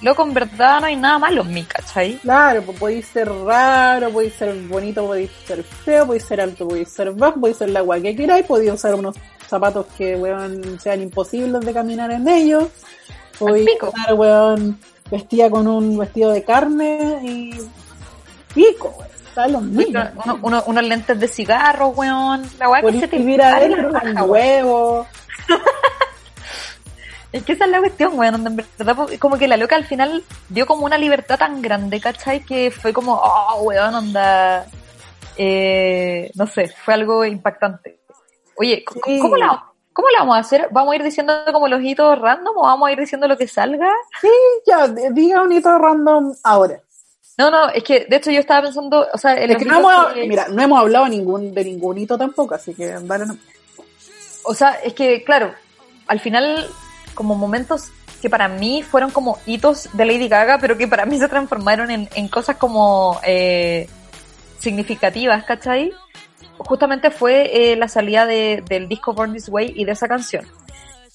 [0.00, 2.14] loco, en verdad no hay nada malo en mí, ¿cachai?
[2.18, 6.88] Claro, pues podéis ser raro, podéis ser bonito, podéis ser feo, podéis ser alto, podéis
[6.88, 9.14] ser bajo, podéis ser la agua que queráis, podéis usar unos
[9.48, 12.64] zapatos que, weón, sean imposibles de caminar en ellos,
[13.38, 17.54] podéis estar, weón, vestida con un vestido de carne y
[18.54, 20.00] pico, weón, está lo mismo.
[20.24, 22.42] Uno- uno- unos lentes de cigarro, weón.
[22.58, 23.16] La weá que se te
[23.92, 24.30] raja, weón.
[24.30, 25.06] huevo,
[27.32, 28.32] Es que esa es la cuestión, weón.
[28.44, 31.98] donde En verdad, como que la loca al final dio como una libertad tan grande,
[31.98, 32.44] ¿cachai?
[32.44, 34.66] Que fue como, oh, weón, onda.
[35.38, 38.00] Eh, no sé, fue algo impactante.
[38.56, 39.18] Oye, Sí.
[39.18, 40.68] ¿cómo, la, ¿cómo la vamos a hacer?
[40.72, 43.48] ¿Vamos a ir diciendo como los hitos random o vamos a ir diciendo lo que
[43.48, 43.88] salga?
[44.66, 46.80] ya, d- diga un hito random ahora.
[47.38, 49.64] No, no, es que de hecho yo estaba pensando, o sea, en Es los que
[49.68, 52.86] no hitos hemos, que- mira, no hemos hablado ningún, de ningún hito tampoco, así que
[52.88, 53.36] dale no.
[54.44, 55.52] O sea, es que, claro,
[56.08, 56.66] al final,
[57.14, 57.88] como momentos
[58.20, 61.90] que para mí fueron como hitos de Lady Gaga, pero que para mí se transformaron
[61.90, 63.88] en, en cosas como eh,
[64.58, 65.92] significativas, ¿cachai?
[66.58, 70.46] Justamente fue eh, la salida de- del disco Born This Way y de esa canción.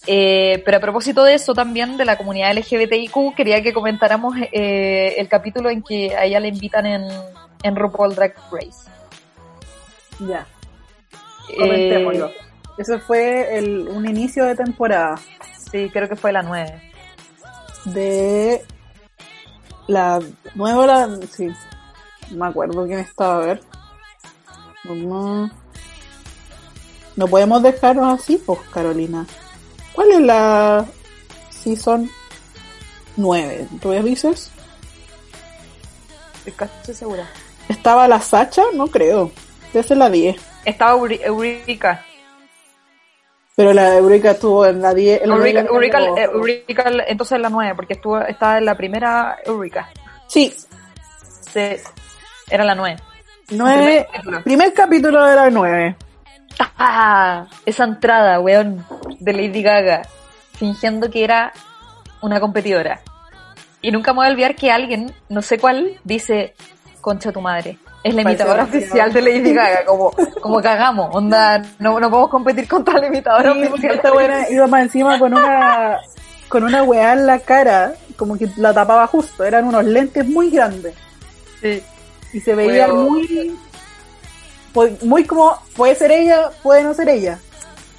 [0.07, 5.15] Eh, pero a propósito de eso también, de la comunidad LGBTIQ, quería que comentáramos eh,
[5.17, 7.07] el capítulo en que a ella le invitan en,
[7.63, 8.89] en RuPaul Drag Race.
[10.19, 10.47] Ya.
[11.57, 12.27] Comentémoslo.
[12.27, 12.35] Eh,
[12.77, 15.15] Ese fue el, un inicio de temporada
[15.71, 16.81] sí, creo que fue la 9.
[17.85, 18.65] de
[19.87, 20.19] la
[20.55, 21.47] nueva, la, sí,
[22.31, 23.61] no me acuerdo quién estaba a ver.
[24.83, 25.49] No,
[27.15, 29.25] no podemos dejarnos así, pues, Carolina.
[29.97, 30.85] ¿Cuál es la
[31.49, 32.07] season
[33.15, 33.67] 9?
[33.81, 34.51] ¿Tú me dices?
[36.45, 37.27] Estoy segura.
[37.67, 38.61] ¿Estaba la Sacha?
[38.75, 39.31] No creo.
[39.73, 40.35] Es la 10.
[40.65, 42.05] Estaba Eureka.
[43.55, 45.23] Pero la Eureka estuvo en la 10.
[45.23, 49.39] en la Eureka, 10 Eureka, Eureka, entonces la 9, porque estuvo, estaba en la primera
[49.43, 49.89] Eureka.
[50.27, 50.53] Sí,
[51.41, 51.81] Se,
[52.51, 52.97] era la 9.
[53.49, 54.43] Nueve, Primer capítulo.
[54.43, 55.95] primer capítulo de la nueve.
[56.59, 57.47] ¡Ah!
[57.65, 58.85] Esa entrada, weón,
[59.19, 60.03] de Lady Gaga,
[60.53, 61.53] fingiendo que era
[62.21, 63.01] una competidora.
[63.81, 66.55] Y nunca me voy a olvidar que alguien, no sé cuál, dice,
[67.01, 67.77] concha tu madre.
[68.03, 72.67] Es la imitadora oficial de Lady Gaga, como, como cagamos, onda, no, no podemos competir
[72.67, 73.95] contra la imitadora Sí, oficial.
[73.95, 75.99] esta buena iba más encima con una
[76.47, 79.43] con una weá en la cara, como que la tapaba justo.
[79.43, 80.95] Eran unos lentes muy grandes.
[81.61, 81.83] Sí.
[82.33, 83.57] Y se veía muy
[85.01, 87.39] muy como, puede ser ella, puede no ser ella.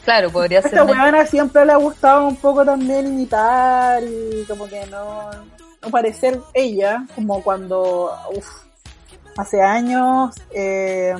[0.04, 0.72] Claro, podría A ser.
[0.72, 0.84] esta
[1.26, 5.30] siempre le ha gustado un poco también imitar y como que no,
[5.82, 8.46] no parecer ella, como cuando uf,
[9.36, 11.14] hace años eh,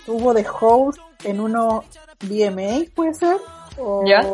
[0.00, 1.84] estuvo de host en unos
[2.20, 3.36] VMA, puede ser.
[3.78, 4.26] O- Ya.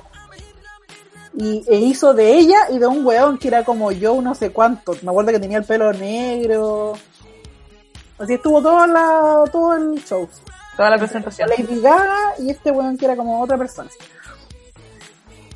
[1.36, 4.50] Y e hizo de ella y de un weón que era como yo, no sé
[4.50, 4.94] cuánto.
[5.02, 6.92] Me acuerdo que tenía el pelo negro.
[8.18, 10.28] Así estuvo todo, la, todo el show.
[10.76, 11.48] Toda la presentación.
[11.48, 13.90] Lady Gaga y este weón que era como otra persona.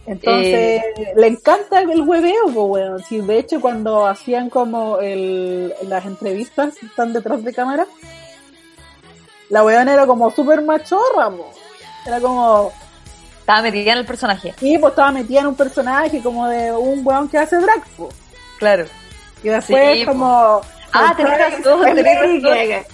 [0.07, 1.13] Entonces, Eh.
[1.17, 3.03] le encanta el hueveo, po, weón.
[3.05, 7.87] Sí, de hecho, cuando hacían como el, las entrevistas están detrás de cámara,
[9.51, 11.51] la weón era como súper machorra, po.
[12.07, 12.73] Era como,
[13.41, 17.07] Estaba metida en el personaje, sí, pues estaba metida en un personaje como de un
[17.07, 18.09] weón que hace drag, po.
[18.59, 18.87] claro.
[19.43, 20.61] Y después Sí, po.
[20.99, 22.85] Ah, tenés razón, tenés razón.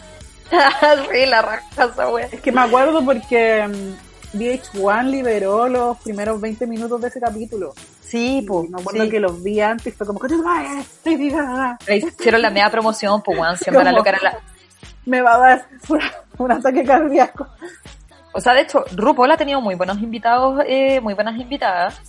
[1.13, 2.29] Sí, la raja wea.
[2.31, 7.73] Es que me acuerdo porque mm, VH1 liberó los primeros 20 minutos de ese capítulo.
[8.03, 8.69] Sí, pues.
[8.69, 12.51] me acuerdo que los vi antes y fue como, "Coño, madre, Lady Gaga, Hicieron la
[12.51, 13.57] media promoción, pues, weón.
[13.57, 14.39] Siempre la era la.
[15.07, 16.01] me va a dar un,
[16.39, 17.49] un ataque cardíaco.
[18.33, 22.01] o sea, de hecho, RuPaul ha tenido muy buenos invitados, eh, muy buenas invitadas,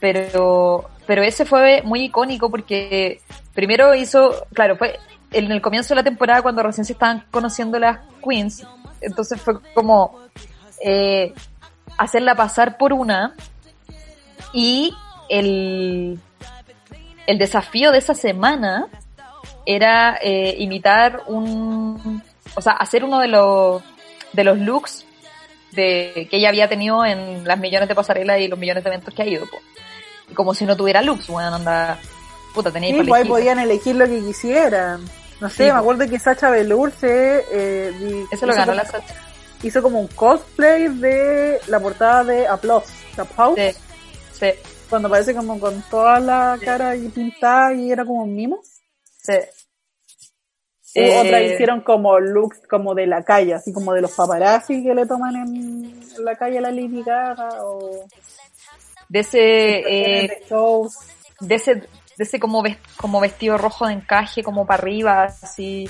[0.00, 3.20] pero, pero ese fue muy icónico porque
[3.54, 4.98] primero hizo, claro, fue
[5.32, 8.66] en el comienzo de la temporada cuando recién se estaban conociendo las queens,
[9.00, 10.18] entonces fue como
[10.84, 11.32] eh,
[11.98, 13.34] hacerla pasar por una
[14.52, 14.94] y
[15.28, 16.18] el,
[17.26, 18.88] el desafío de esa semana
[19.64, 22.22] era eh, imitar un,
[22.54, 23.82] o sea, hacer uno de los,
[24.32, 25.06] de los looks
[25.72, 29.14] de, que ella había tenido en las millones de pasarelas y los millones de eventos
[29.14, 29.46] que ha ido.
[29.46, 29.58] po.
[30.30, 31.98] Y como si no tuviera looks, bueno, anda,
[32.54, 35.00] puta, tenía Sí, pues ahí podían elegir lo que quisieran.
[35.42, 38.74] No sé, Sí, me acuerdo que Sacha Velour se, eh, Eso lo hizo ganó como-
[38.76, 39.14] la Sacha.
[39.62, 43.80] hizo como un cosplay de la portada de Applause, de Applause, Sí,
[44.32, 44.46] sí,
[44.88, 48.60] cuando aparece como con toda la cara ahí pintada y era como un mimo.
[49.20, 49.34] sí.
[50.94, 54.94] Eh, Otra hicieron como looks como de la calle, así como de los paparazzi que
[54.94, 58.06] le toman en la calle a la Lady Gaga o
[59.08, 60.94] de ese, eh, de shows.
[61.40, 61.82] de ese,
[62.16, 62.62] de ese como,
[62.96, 65.88] como vestido rojo de encaje, como para arriba, así.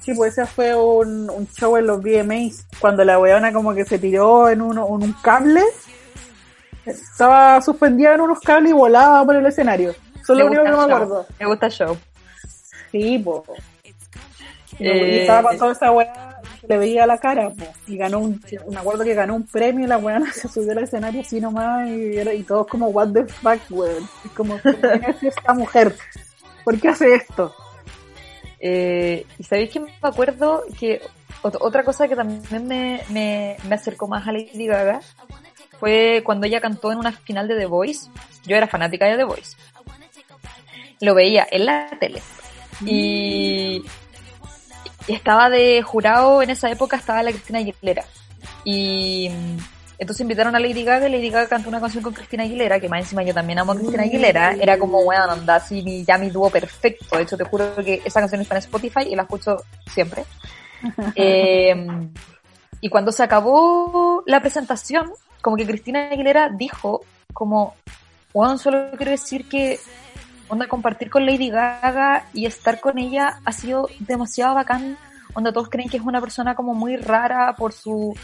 [0.00, 3.84] Sí, pues ese fue un, un show en los VMAs, cuando la weona como que
[3.84, 5.62] se tiró en, uno, en un cable,
[6.84, 9.90] estaba suspendida en unos cables y volaba por el escenario.
[9.90, 10.92] Eso es Me lo único que me el show.
[10.92, 11.26] acuerdo.
[11.40, 11.98] Me gusta el show.
[12.92, 13.42] Sí, pues.
[14.78, 16.25] Y Eh, estaba con toda esa weá
[16.68, 17.64] le veía la cara, po.
[17.86, 20.84] Y ganó un, me acuerdo que ganó un premio y la weona se subió al
[20.84, 24.08] escenario así nomás y, todos como, what the fuck, weón.
[24.24, 25.94] Es como, ¿quién es esta mujer?
[26.64, 27.54] ¿Por qué hace esto?
[28.58, 31.00] Eh, y sabéis que me acuerdo que
[31.42, 35.00] ot- otra cosa que también me, me, me acercó más a Lady Gaga
[35.78, 38.08] fue cuando ella cantó en una final de The Voice.
[38.46, 39.56] Yo era fanática de The Voice.
[41.00, 42.22] Lo veía en la tele.
[42.84, 43.82] Y,
[45.06, 48.04] y estaba de jurado en esa época, estaba la Cristina Aguilera.
[48.64, 49.58] Y mm,
[49.98, 52.88] entonces invitaron a Lady Gaga y Lady Gaga cantó una canción con Cristina Aguilera, que
[52.88, 54.54] más encima yo también amo a Cristina Aguilera.
[54.60, 57.16] Era como, weón, anda así, mi, ya mi dúo perfecto.
[57.16, 59.56] De hecho, te juro que esa canción está en Spotify y la escucho
[59.92, 60.24] siempre.
[61.16, 61.74] Eh,
[62.82, 67.00] y cuando se acabó la presentación, como que Cristina Aguilera dijo,
[67.32, 67.74] como,
[68.34, 69.80] bueno, solo quiero decir que
[70.48, 74.96] onda compartir con Lady Gaga y estar con ella ha sido demasiado bacán.
[75.34, 78.14] Onda todos creen que es una persona como muy rara por su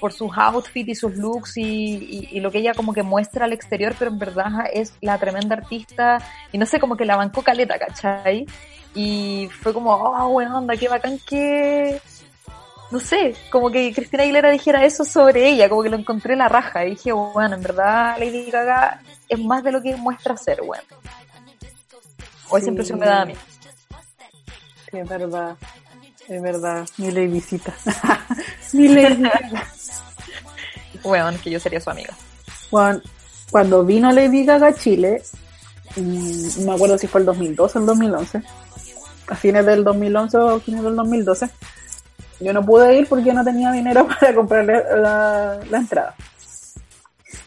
[0.00, 3.52] por sus outfits y sus looks y, y- lo que ella como que muestra al
[3.52, 6.18] exterior, pero en verdad es la tremenda artista
[6.52, 8.46] y no sé, como que la bancó caleta, ¿cachai?
[8.94, 12.00] Y fue como, oh, buena onda, qué bacán que...
[12.90, 16.40] No sé, como que Cristina Aguilera dijera eso sobre ella, como que lo encontré en
[16.40, 20.36] la raja y dije, bueno, en verdad Lady Gaga es más de lo que muestra
[20.36, 20.84] ser, bueno.
[22.50, 22.70] O esa Sí.
[22.70, 23.34] impresión me da a mí.
[24.90, 25.56] Sí, es verdad.
[26.28, 26.88] Es verdad.
[26.98, 27.74] Mi ladycita.
[28.72, 29.22] Mi lady.
[31.02, 32.14] Weón, que yo sería su amiga.
[32.70, 33.02] Cuando,
[33.50, 35.22] cuando vino Lady Gaga a Chile,
[35.96, 38.42] mm, no me acuerdo si fue el 2012 o el 2011,
[39.28, 41.48] a fines del 2011 o a fines del 2012,
[42.40, 46.14] yo no pude ir porque no tenía dinero para comprarle la, la entrada.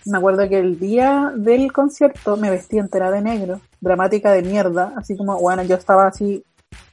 [0.06, 4.94] Me acuerdo que el día del concierto me vestí entera de negro, dramática de mierda,
[4.98, 6.44] así como, bueno, yo estaba así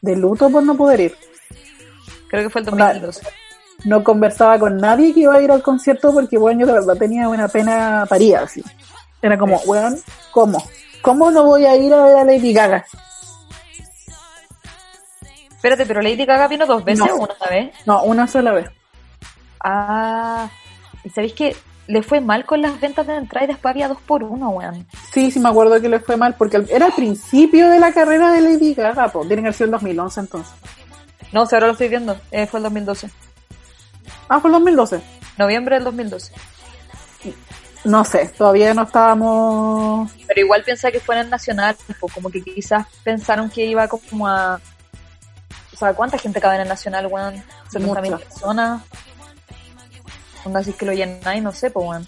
[0.00, 1.16] de luto por no poder ir.
[2.28, 3.26] Creo que fue el Onda, 2012.
[3.84, 6.96] no conversaba con nadie que iba a ir al concierto porque, bueno, yo de verdad
[6.96, 8.62] tenía una pena paría, así.
[9.22, 9.96] Era como, weón,
[10.32, 10.62] ¿cómo?
[11.02, 12.84] ¿Cómo no voy a ir a ver a Lady Gaga?
[15.50, 17.14] Espérate, pero Lady Gaga vino dos veces No.
[17.14, 17.74] o una vez.
[17.86, 18.68] No, una sola vez.
[19.60, 20.48] Ah,
[21.04, 21.56] y sabéis que
[21.86, 24.86] le fue mal con las ventas de entrada y después había dos por uno, weón.
[25.12, 28.32] Sí, sí me acuerdo que le fue mal porque era el principio de la carrera
[28.32, 30.54] de Lady Gaga, pues tiene que ser el 2011 entonces.
[31.32, 32.16] No, si ahora lo estoy viendo.
[32.30, 33.10] Eh, fue el 2012.
[34.28, 35.00] Ah, fue el 2012.
[35.36, 36.32] Noviembre del 2012.
[37.84, 40.10] No sé, todavía no estábamos...
[40.26, 41.76] Pero igual piensa que fue en el Nacional,
[42.14, 44.58] como que quizás pensaron que iba como a...
[45.72, 47.34] O sea, ¿cuánta gente cabe en el Nacional, weón?
[47.70, 48.18] 70.000 Mucha.
[48.18, 48.82] personas.
[50.44, 52.06] Onda así que lo llenáis, no sé, pues, weón.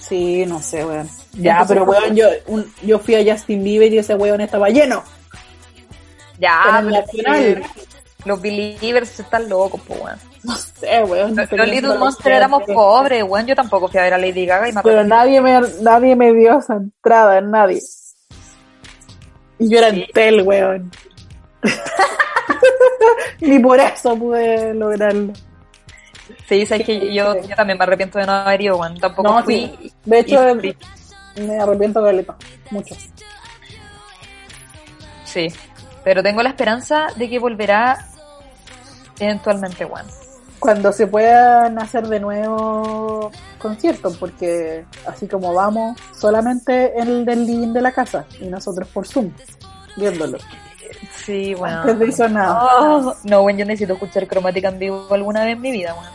[0.00, 1.08] Sí, no sé, weón.
[1.34, 4.40] Ya, Entonces, pero ¿por weón, yo, un- yo fui a Justin Bieber y ese weón
[4.40, 5.04] estaba lleno.
[6.38, 7.62] Ya, pero que
[8.24, 10.18] los Believers están locos, pues, weón.
[10.42, 11.36] No sé, weón.
[11.36, 13.46] Los, Little fue lo Monster que- éramos pobres, weón.
[13.46, 16.32] Yo tampoco fui a ver a Lady Gaga y me Pero nadie me, nadie me
[16.32, 17.80] dio esa entrada, nadie.
[19.58, 20.90] Y yo era en tel, weón.
[23.40, 25.32] Ni por eso pude lograrlo.
[26.48, 28.98] Sí, sabes que yo, yo también me arrepiento de no haber ido, weón.
[28.98, 29.72] Tampoco No, fui.
[29.80, 29.92] sí.
[30.04, 30.76] De hecho, y fui.
[31.46, 32.26] me arrepiento de
[32.70, 32.94] mucho.
[35.24, 35.48] Sí,
[36.02, 38.06] pero tengo la esperanza de que volverá
[39.18, 40.06] eventualmente, weón.
[40.58, 47.46] cuando se puedan hacer de nuevo conciertos, porque así como vamos, solamente en el del
[47.46, 49.30] living de la casa y nosotros por Zoom,
[49.96, 50.38] viéndolo.
[51.16, 51.80] Sí, bueno.
[51.80, 52.64] Antes de eso nada.
[52.80, 56.10] Oh, no, bueno, yo necesito escuchar cromática en vivo alguna vez en mi vida, bueno.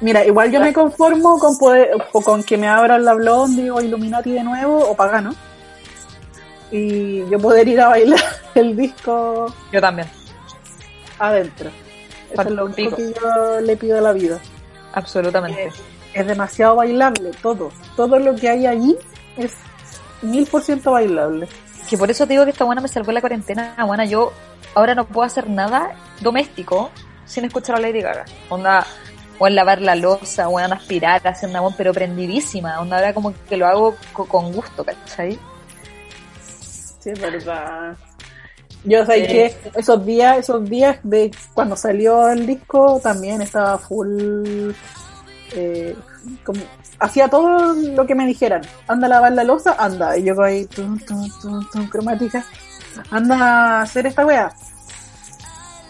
[0.00, 4.30] Mira, igual yo me conformo con poder, con que me abran la Blondie o Illuminati
[4.30, 5.34] de nuevo o Pagano.
[6.70, 8.20] Y yo poder ir a bailar
[8.54, 10.08] el disco Yo también,
[11.18, 11.70] adentro.
[12.30, 14.38] Eso es lo único que yo le pido a la vida.
[14.92, 15.70] absolutamente.
[16.14, 17.70] Es demasiado bailable, todo.
[17.96, 18.96] Todo lo que hay allí
[19.36, 19.54] es
[20.22, 21.48] mil por ciento bailable.
[21.88, 24.04] Que por eso te digo que esta buena me salvó la cuarentena, buena.
[24.04, 24.32] Yo
[24.74, 26.90] ahora no puedo hacer nada doméstico
[27.24, 28.24] sin escuchar a Lady Gaga.
[28.48, 28.86] Onda,
[29.38, 32.80] o en lavar la losa, o en aspirar, hacer una pero prendidísima.
[32.80, 35.38] Onda, ahora como que lo hago co- con gusto, ¿cachai?
[36.98, 37.96] Sí, es verdad.
[38.84, 44.70] Yo sé que esos días, esos días de cuando salió el disco también estaba full
[45.54, 45.96] eh,
[46.44, 46.60] como
[47.00, 48.62] hacía todo lo que me dijeran.
[48.86, 50.16] Anda a lavar la losa, anda.
[50.16, 52.44] Y yo ahí tum, tum, tum, tum, cromática.
[53.10, 54.52] Anda a hacer esta wea.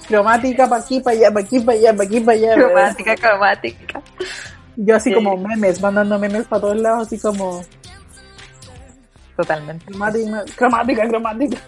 [0.07, 2.55] Cromática pa' aquí, pa' allá, pa' aquí, pa' allá, pa' aquí, pa' allá.
[2.55, 4.03] Cromática, cromática.
[4.77, 5.15] Yo así Sí.
[5.15, 7.63] como memes, mandando memes para todos lados, así como
[9.37, 9.85] Totalmente.
[9.87, 11.59] cromática, cromática, cromática.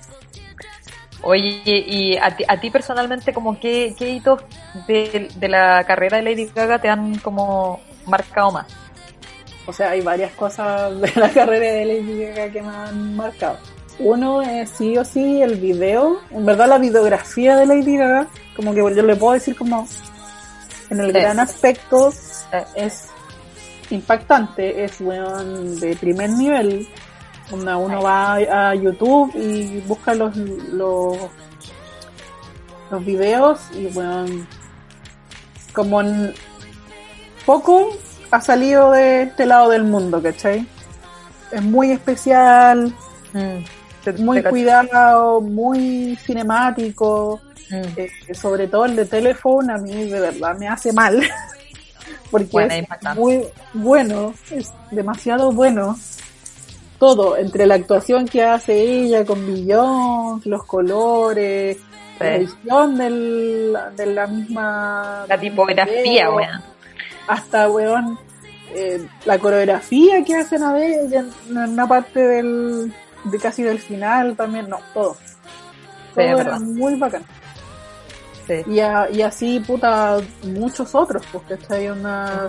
[1.23, 4.43] Oye, y a ti, a ti personalmente, como qué, qué hitos
[4.89, 8.67] de, de la carrera de Lady Gaga te han como marcado más?
[9.71, 13.57] O sea, hay varias cosas de la carrera de Lady Gaga que me han marcado.
[14.01, 18.75] Uno es sí o sí el video, en verdad la videografía de Lady Gaga, como
[18.75, 19.87] que yo le puedo decir como
[20.91, 22.13] en el gran aspecto
[22.75, 23.07] es
[23.91, 26.89] impactante, es weón de primer nivel.
[27.53, 31.17] Una, uno va a YouTube y busca los, los,
[32.91, 34.49] los videos y weón,
[35.73, 36.35] como en
[37.47, 37.97] poco
[38.31, 40.67] ha salido de este lado del mundo, ¿cachai?
[41.51, 42.95] Es muy especial,
[43.33, 47.41] mm, muy cuidado, muy cinemático.
[47.71, 47.83] Mm.
[47.97, 51.21] Eh, sobre todo el de teléfono, a mí de verdad me hace mal.
[52.31, 53.21] Porque es impactante.
[53.21, 55.97] muy bueno, es demasiado bueno.
[56.99, 61.79] Todo, entre la actuación que hace ella con Billón, los colores,
[62.21, 65.25] la edición del, de la misma...
[65.27, 66.70] La tipografía, weón.
[67.31, 68.19] Hasta, weón,
[68.75, 72.93] eh, la coreografía que hacen a ver en una parte del,
[73.25, 75.17] de casi del final también, no, todo.
[76.15, 77.23] Todo es era muy bacán.
[78.47, 78.55] Sí.
[78.67, 82.49] Y, a- y así, puta, muchos otros, porque está ahí una...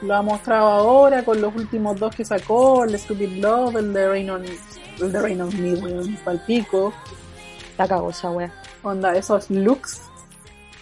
[0.00, 4.08] Lo ha mostrado ahora con los últimos dos que sacó, el Stupid Love, el de
[4.08, 4.44] Rain on,
[5.00, 6.92] el de Rain on Me, weón, palpico.
[7.76, 8.52] La cago esa wea.
[8.84, 10.02] Onda, esos looks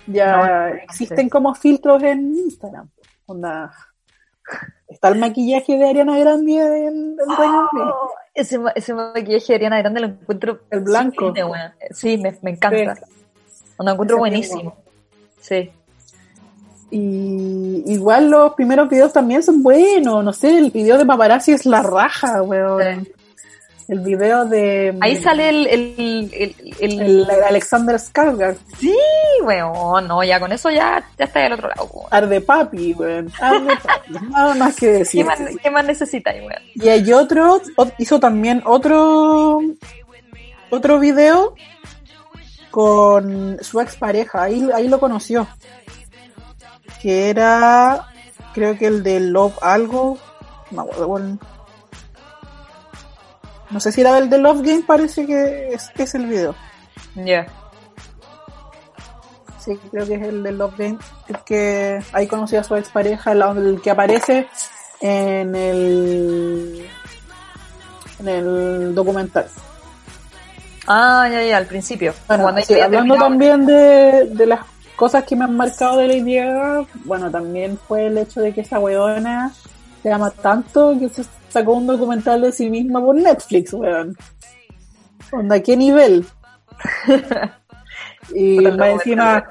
[0.07, 1.31] ya No, existen sí.
[1.31, 2.89] como filtros en Instagram.
[3.27, 3.73] Onda,
[4.89, 6.53] está el maquillaje de Ariana Grande
[6.87, 7.17] en, en.
[7.29, 11.27] Oh, ese, ese maquillaje de Ariana Grande lo encuentro El blanco.
[11.29, 11.73] sublime.
[11.91, 12.95] Sí, me, me encanta.
[12.95, 13.03] Sí.
[13.79, 14.77] Lo encuentro Ese buenísimo.
[15.41, 15.71] Sí.
[16.91, 20.23] Y igual los primeros videos también son buenos.
[20.25, 23.05] No sé, el video de paparazzi es la raja, weón.
[23.05, 23.13] Sí.
[23.89, 24.97] El video de...
[25.01, 25.95] Ahí sale el, el,
[26.33, 28.93] el, el- el Alexander Skarsgård, Sí,
[29.45, 32.09] weón, no, ya con eso ya, ya está del otro lado, weón.
[32.11, 33.31] Arde Papi, weón.
[33.41, 34.13] Arde Papi.
[34.31, 35.25] Nada más que ¿Qué decir.
[35.25, 36.63] más, qué más necesitáis, weón?
[36.75, 37.61] Y hay otro,
[37.99, 39.61] hizo también otro,
[40.71, 41.55] otro video
[42.71, 45.47] con su expareja, ahí, ahí lo conoció.
[47.01, 48.07] Que era,
[48.53, 50.19] creo que el de Love Algo,
[50.73, 51.39] no, bueno.
[53.71, 56.55] No sé si era el de Love Game, parece que es, es el video.
[57.15, 57.47] Ya.
[59.59, 60.99] Sí, creo que es el de Love Game,
[61.29, 64.47] el que ahí conoció a su expareja, la- el que aparece
[65.01, 66.87] en el,
[68.21, 69.47] en el documental.
[70.87, 72.15] Ah, ya, ya, al principio.
[72.29, 74.61] Bueno, sí, hablando también de, de las
[74.95, 78.61] cosas que me han marcado de Lady Gaga, bueno, también fue el hecho de que
[78.61, 79.51] esa weona
[80.03, 84.17] se ama tanto que se sacó un documental de sí misma por Netflix, weón.
[85.33, 86.25] Onda, ¿qué nivel?
[88.35, 89.45] y más encima,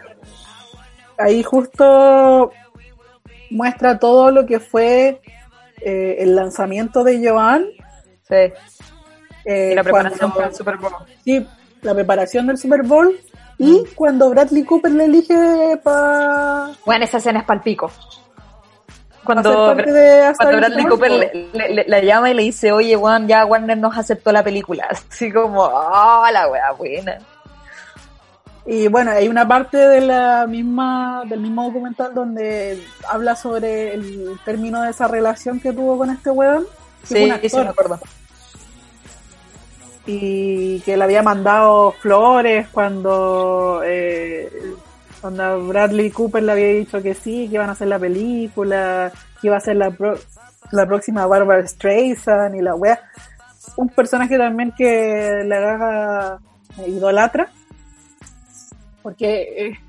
[1.18, 2.52] ahí justo
[3.50, 5.22] muestra todo lo que fue
[5.82, 7.66] eh, el lanzamiento de Joan.
[8.28, 8.36] Sí.
[9.46, 10.94] eh, Y la preparación para el Super Bowl.
[11.24, 11.46] Sí,
[11.82, 13.16] la preparación del Super Bowl
[13.58, 13.86] y Mm.
[13.96, 17.90] cuando Bradley Cooper le elige para Bueno, esa escena es palpico.
[17.90, 18.25] ser
[19.26, 19.76] Cuando,
[20.38, 23.78] cuando Bradley Cooper le, le- le- la llama y le dice, oye, Juan, ya Warner
[23.78, 24.88] nos aceptó la película.
[25.12, 27.18] Así como, oh, la wea buena.
[28.68, 34.40] Y bueno, hay una parte de la misma, del mismo documental donde habla sobre el
[34.46, 36.66] término de esa relación que tuvo con este weón.
[37.04, 38.00] Sí, un sí, actor, me acuerdo.
[40.08, 44.52] Y que le había mandado flores cuando, eh,
[45.26, 49.12] cuando Bradley Cooper le había dicho que sí, que iban a hacer la película,
[49.42, 50.20] que iba a ser la, pro-
[50.72, 53.00] la próxima Barbara Streisand y la wea.
[53.76, 56.40] Un personaje también que la gaga
[56.86, 57.50] idolatra
[59.02, 59.80] porque eh,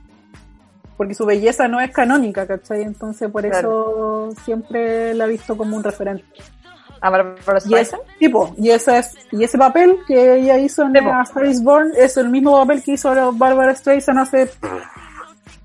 [0.97, 2.83] porque su belleza no es canónica, ¿cachai?
[2.83, 6.25] Entonces por eso siempre la ha visto como un referente.
[7.03, 8.03] ¿A Barbara Y, Streisand?
[8.19, 12.17] tipo, y, esa es, y ese papel que ella hizo en Star is Born es
[12.17, 14.51] el mismo papel que hizo Barbara Streisand hace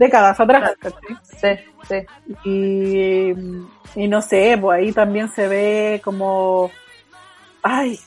[0.02, 1.18] décadas atrás, ¿cachai?
[1.40, 2.50] Sí, sí.
[2.50, 6.70] Y, y no sé, pues ahí también se ve como,
[7.64, 8.00] ay,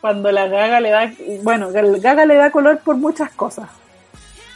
[0.00, 1.12] cuando la gaga le da,
[1.42, 3.68] bueno, la gaga le da color por muchas cosas.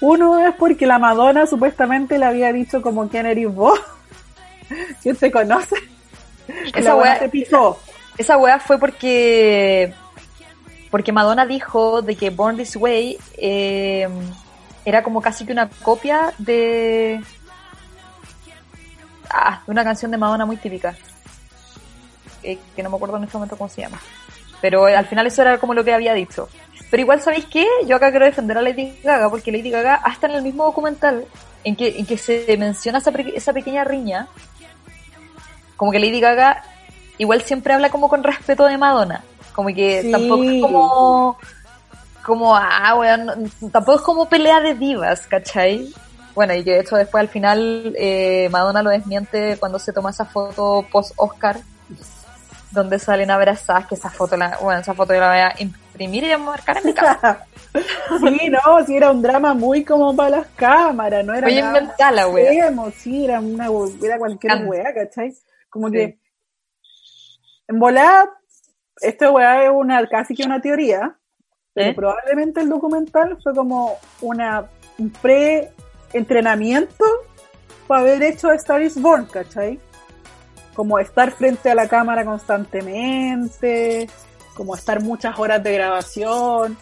[0.00, 3.78] Uno es porque la Madonna supuestamente le había dicho como quién eres vos,
[5.02, 5.76] quién te conoce.
[6.74, 7.78] Esa la wea- se pisó.
[8.18, 9.92] Esa wea fue porque
[10.90, 14.08] porque Madonna dijo de que Born This Way eh,
[14.86, 17.20] era como casi que una copia de
[19.28, 20.96] ah, de una canción de Madonna muy típica
[22.42, 24.00] eh, que no me acuerdo en este momento cómo se llama
[24.62, 26.48] pero eh, al final eso era como lo que había dicho
[26.90, 30.28] pero igual sabéis qué yo acá quiero defender a Lady Gaga porque Lady Gaga hasta
[30.28, 31.26] en el mismo documental
[31.64, 34.28] en que en que se menciona esa, esa pequeña riña
[35.76, 36.62] como que Lady Gaga
[37.18, 39.22] igual siempre habla como con respeto de Madonna.
[39.54, 40.12] Como que Sí.
[40.12, 41.38] tampoco es como,
[42.26, 45.92] como, ah, weón, tampoco es como pelea de divas, ¿cachai?
[46.34, 50.10] Bueno, y que de hecho después al final eh, Madonna lo desmiente cuando se toma
[50.10, 51.58] esa foto post-Oscar,
[52.72, 56.24] donde salen abrazadas, que esa foto, la, bueno, esa foto yo la voy a imprimir
[56.24, 57.46] y a marcar en mi casa.
[57.72, 61.70] sí, no, sí era un drama muy como para las cámaras, no era Voy a
[62.98, 63.68] sí, era una
[64.02, 65.32] era cualquier wea, ¿cachai?
[65.70, 65.94] Como Sí.
[65.94, 66.18] que
[67.68, 68.30] en volada,
[69.00, 71.16] esta wea es una casi que una teoría,
[71.76, 71.94] pero ¿Eh?
[71.94, 74.64] probablemente el documental fue como una
[74.98, 77.04] un pre-entrenamiento
[77.86, 79.78] para haber hecho Star is Born, ¿cachai?
[80.74, 84.08] Como estar frente a la cámara constantemente,
[84.54, 86.76] como estar muchas horas de grabación.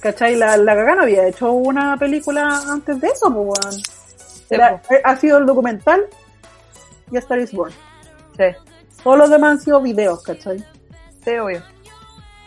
[0.00, 0.36] ¿Cachai?
[0.36, 3.82] La, la Gaga no había hecho una película antes de eso, pues, weón.
[4.48, 6.04] Era- ha sido el documental
[7.10, 7.72] y Star is Born.
[8.36, 8.44] Sí,
[9.04, 10.64] Todos los demás han sido videos, ¿cachai?
[11.24, 11.62] sí, obvio.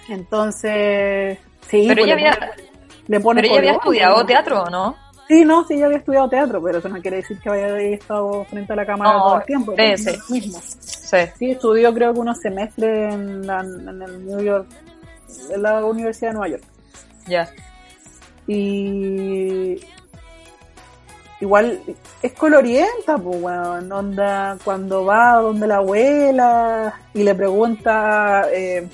[0.10, 1.38] Entonces,
[1.68, 2.52] sí, Pero pues ella le había, pone-
[3.08, 4.28] le pone pero ella había estudiado pues.
[4.28, 4.96] teatro, ¿o ¿no?
[5.28, 8.44] Sí, no, sí, ella había estudiado teatro, pero eso no quiere decir que haya estado
[8.46, 9.74] frente a la cámara No, todo el tiempo.
[9.78, 10.06] sí, sí.
[10.06, 10.60] no es mismo.
[10.62, 11.18] Sí.
[11.40, 14.68] Sí, estudió creo que unos semestres en, la, en el New York,
[15.52, 16.64] en la Universidad de Nueva York.
[17.28, 17.50] Ya.
[18.48, 19.80] Y
[21.40, 21.80] igual
[22.22, 23.92] es colorienta, pues, weón.
[23.92, 28.88] Onda, cuando va donde la abuela y le pregunta, eh,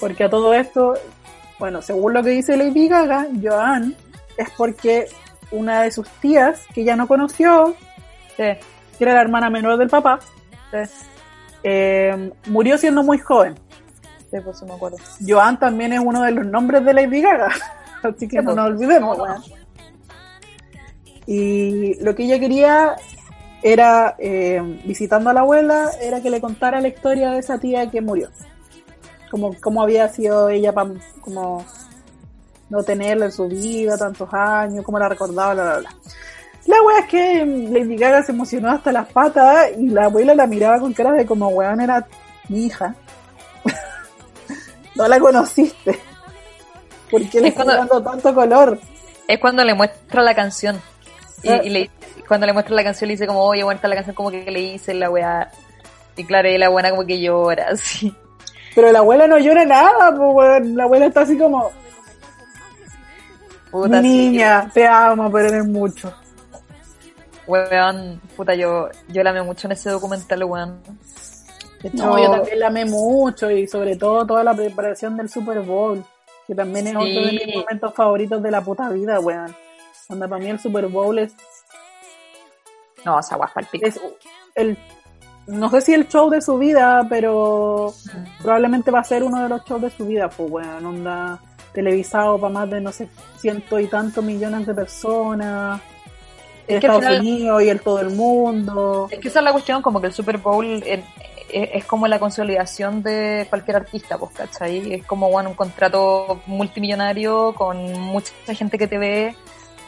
[0.00, 0.94] porque a todo esto,
[1.58, 3.94] bueno, según lo que dice Lady Gaga, Joan,
[4.36, 5.06] es porque
[5.50, 7.74] una de sus tías, que ella no conoció,
[8.36, 8.44] Sí,
[8.98, 10.18] que era la hermana menor del papá,
[10.70, 10.78] sí,
[11.62, 13.54] eh, murió siendo muy joven.
[14.30, 14.96] sí, pues sí me acuerdo.
[15.26, 17.48] Joan también es uno de los nombres de Lady Gaga,
[18.02, 18.56] así que Sí, no pues.
[18.56, 19.18] nos olvidemos.
[19.18, 19.32] No, no.
[19.32, 19.42] weón.
[21.26, 22.96] Y lo que ella quería
[23.62, 27.90] era, eh, visitando a la abuela, era que le contara la historia de esa tía
[27.90, 28.30] que murió.
[29.30, 31.64] Como, cómo había sido ella para como
[32.68, 35.90] no tenerla en su vida tantos años, cómo la recordaba, bla, bla, bla.
[36.66, 40.46] La wea es que Lady Gaga se emocionó hasta las patas y la abuela la
[40.46, 42.06] miraba con cara de como weón era
[42.48, 42.94] mi hija.
[44.94, 45.98] no la conociste.
[47.10, 48.78] ¿Por qué le Es estás cuando- dando tanto color?
[49.26, 50.80] Es cuando le muestra la canción.
[51.42, 51.60] Y, Eh.
[51.64, 51.90] y le,
[52.28, 54.30] cuando le muestra la canción le dice como, oye, bueno, esta es la canción como
[54.30, 55.50] que le hice la weá.
[56.16, 58.14] Y claro, y la buena como que llora, así.
[58.74, 60.76] Pero la abuela no llora nada, pues weón.
[60.76, 61.70] La abuela está así como,
[63.70, 64.08] Puta, sí.
[64.08, 66.12] niña, te amo, pero eres mucho.
[67.46, 70.80] Weón, puta, yo, yo la amé mucho en ese documental, weón.
[71.82, 75.60] Hecho, No, yo también la amé mucho y sobre todo toda la preparación del Super
[75.60, 76.04] Bowl,
[76.46, 76.98] que también es Sí.
[76.98, 79.54] otro de mis momentos favoritos de la puta vida, weón.
[80.06, 81.32] Cuando para mí el Super Bowl es,
[83.04, 83.86] No, esa guapa el pico.
[83.86, 83.98] es
[84.54, 84.76] el,
[85.50, 87.92] no sé si el show de su vida, pero
[88.42, 91.40] probablemente va a ser uno de los shows de su vida, pues weón, onda
[91.72, 95.80] televisado para más de, no sé, ciento y tantos millones de personas,
[96.66, 99.08] en que Estados final- Unidos y en todo el mundo.
[99.10, 101.00] Es que esa es la cuestión, como que el Super Bowl, es,
[101.52, 104.94] es como la consolidación de cualquier artista, pues, ¿cachai?
[104.94, 109.34] Es como, bueno, un contrato multimillonario con mucha gente que te ve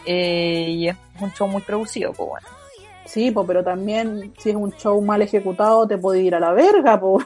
[0.06, 2.48] eh, y es un show muy producido, pues, bueno.
[3.12, 6.52] Sí, po, pero también si es un show mal ejecutado te puede ir a la
[6.52, 7.20] verga, po.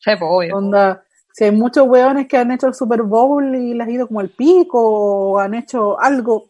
[0.00, 0.56] Sí, pues, obvio.
[0.56, 4.06] Onda, si hay muchos weones que han hecho el Super Bowl y les ha ido
[4.08, 6.46] como el pico, o han hecho algo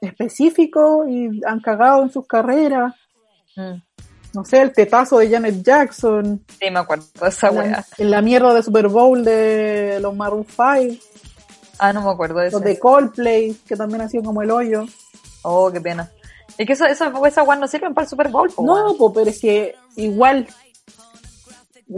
[0.00, 2.94] específico y han cagado en sus carreras.
[3.56, 3.74] Mm.
[4.34, 7.84] No sé, el tetazo de Janet Jackson, Sí, me acuerdo de esa la, wea.
[7.96, 11.02] en la mierda de Super Bowl de los Maroon 5,
[11.78, 12.58] Ah, no me acuerdo de eso.
[12.58, 14.84] los de Coldplay, que también ha sido como el hoyo.
[15.42, 16.10] Oh, qué pena.
[16.58, 19.12] Es que eso, eso, esas weas no sirven para el Super Bowl, pues, No, po,
[19.12, 20.46] pero es que igual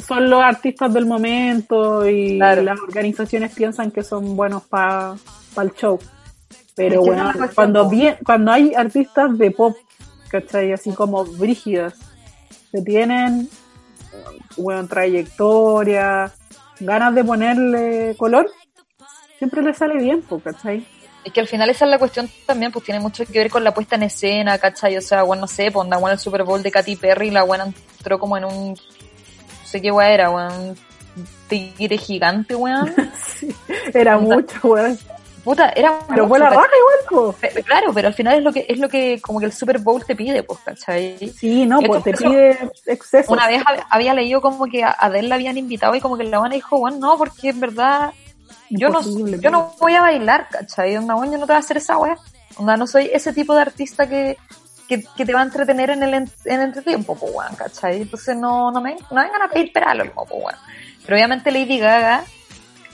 [0.06, 2.62] son los artistas del momento y Claro.
[2.62, 5.16] las organizaciones piensan que son buenos para
[5.60, 5.98] el show.
[6.76, 7.90] Pero Es bueno, cuestión, cuando, po.
[7.90, 9.76] bien, cuando hay artistas de pop,
[10.28, 10.72] ¿cachai?
[10.72, 11.94] Así como brígidas,
[12.70, 13.48] que tienen
[14.56, 16.32] bueno, trayectoria,
[16.78, 18.48] ganas de ponerle color,
[19.38, 20.86] siempre les sale bien, po, ¿cachai?
[21.24, 23.62] Es que al final esa es la cuestión también, pues tiene mucho que ver con
[23.62, 24.96] la puesta en escena, ¿cachai?
[24.96, 27.42] O sea, bueno, no sé, pues onda, bueno, el Super Bowl de Katy Perry, la
[27.42, 27.64] buena
[27.98, 32.94] entró como en un, no sé qué wea era, weón, un tigre gigante, weón.
[33.40, 33.54] Sí,
[33.94, 34.98] era mucho, weón.
[35.44, 36.68] Puta, era Pero fue la raja
[37.08, 39.78] igual, Claro, pero al final es lo que, es lo que como que el Super
[39.78, 41.16] Bowl te pide, pues, ¿cachai?
[41.34, 43.32] Sí, no, Esto pues te eso- pide exceso.
[43.32, 46.24] Una vez hab- había leído como que a Adele la habían invitado y como que
[46.24, 48.12] la buena dijo, bueno, no, porque en verdad
[48.70, 50.96] yo no, yo no voy a bailar, ¿cachai?
[50.96, 52.16] Onda, bueno, yo no te voy a hacer esa wea.
[52.56, 54.36] Onda, no soy ese tipo de artista que,
[54.88, 58.02] que, que te va a entretener en el, en, en entretiempo, pues, weón, ¿cachai?
[58.02, 60.56] Entonces no, no me, no vengan a pedir peralo, pues, weón.
[61.04, 62.24] Pero obviamente Lady Gaga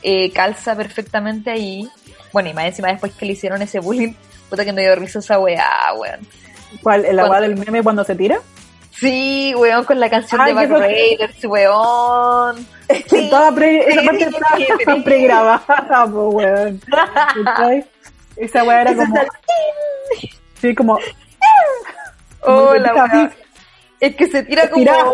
[0.03, 1.89] eh, calza perfectamente ahí.
[2.33, 4.15] Bueno, y más encima después que le hicieron ese bullying,
[4.49, 6.21] puta que me dio risa esa weá, weón.
[6.83, 7.05] ¿Cuál?
[7.05, 8.39] ¿El agua del meme cuando se tira?
[8.93, 12.67] Sí, weón, con la canción Ay, de Back Raiders, weón.
[12.89, 14.57] Que estaba pre, esa parte estaba
[14.97, 15.01] sí.
[15.03, 16.81] pregrabada, po, weón.
[18.37, 19.17] Esa weá era como.
[20.61, 20.95] Sí, como.
[20.95, 20.99] Oh,
[22.43, 23.31] como la que weá.
[23.99, 24.83] Es que se tira como...
[24.85, 25.05] Estirá,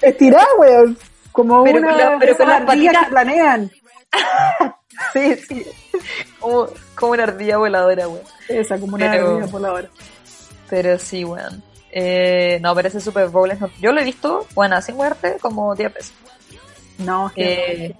[0.00, 0.98] estirá, weón.
[1.30, 1.88] Como Pero una.
[1.88, 3.70] con la- pero con las patitas- que planean.
[5.14, 5.66] Sí, sí.
[6.40, 8.22] Como, como una ardilla voladora, weón.
[8.48, 9.88] Esa, como una Pero- ardilla por la hora.
[10.68, 11.62] Pero sí, weón.
[11.92, 13.60] Eh, no, pero ese Super Bowl es...
[13.60, 16.12] no- Yo lo he visto, bueno, sin muerte, como 10 veces.
[17.00, 17.84] No, es que.
[17.86, 17.96] Eh,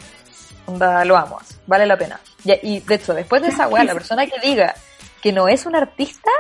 [0.67, 2.21] onda, lo amo, vale la pena.
[2.45, 4.75] Y, y, de hecho, después de esa weá, la persona que diga
[5.21, 6.31] que no es un artista,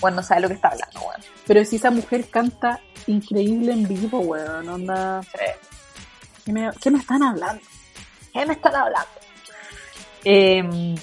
[0.00, 1.20] bueno, no sabe lo que está hablando, weón.
[1.46, 4.68] Pero si esa mujer canta increíble en vivo, weón.
[4.68, 5.20] Onda.
[6.44, 7.62] ¿Qué me, qué me están hablando?
[8.32, 9.10] ¿Qué me están hablando?
[10.24, 10.94] Eh,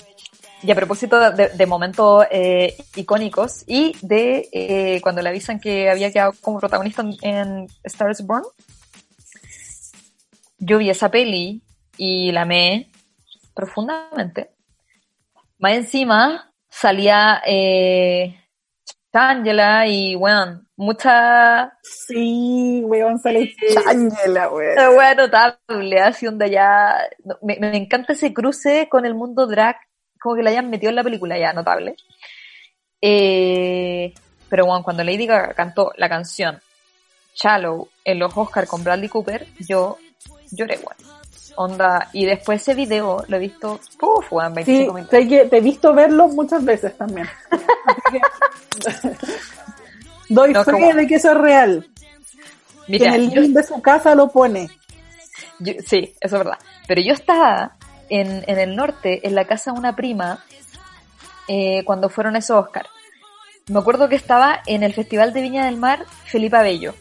[0.64, 5.90] y a propósito de, de momentos eh, icónicos y de eh, cuando le avisan que
[5.90, 8.44] había quedado como protagonista en, en Star is Born,
[10.66, 11.62] yo vi esa peli
[11.98, 12.90] y la amé
[13.54, 14.52] profundamente.
[15.60, 18.36] Más encima salía eh,
[19.14, 24.74] Angela y, bueno, mucha Sí, weón, sale chángela, weón.
[24.74, 26.98] Una wea notable, así onda ya.
[27.42, 29.78] Me, me encanta ese cruce con el mundo drag,
[30.20, 31.96] como que la hayan metido en la película ya, notable.
[33.02, 34.14] Eh,
[34.50, 36.60] pero bueno, cuando Lady Gaga cantó la canción
[37.36, 39.98] Shallow en los Oscar con Bradley Cooper, yo
[40.56, 41.14] lloré, weón.
[41.56, 44.94] Onda, y después ese video lo he visto, uff, weón, 25 Sí,
[45.28, 45.50] minutos.
[45.52, 47.28] te he visto verlo muchas veces también.
[50.30, 51.88] Doy No, fe como- de que eso es real.
[52.88, 54.70] que Mira, en el yo- link de su casa lo pone.
[55.60, 56.58] Yo- sí, eso es verdad.
[56.88, 57.74] Pero yo estaba
[58.10, 60.44] en, en el norte, en la casa de una prima,
[61.48, 62.88] eh, cuando fueron esos Oscar.
[63.68, 66.96] Me acuerdo que estaba en el Festival de Viña del Mar, Felipe Abello.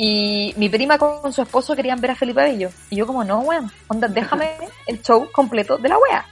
[0.00, 2.70] Y mi prima con su esposo querían ver a Felipe Abello.
[2.88, 6.24] Y yo como, no, weón, onda, déjame el show completo de la wea.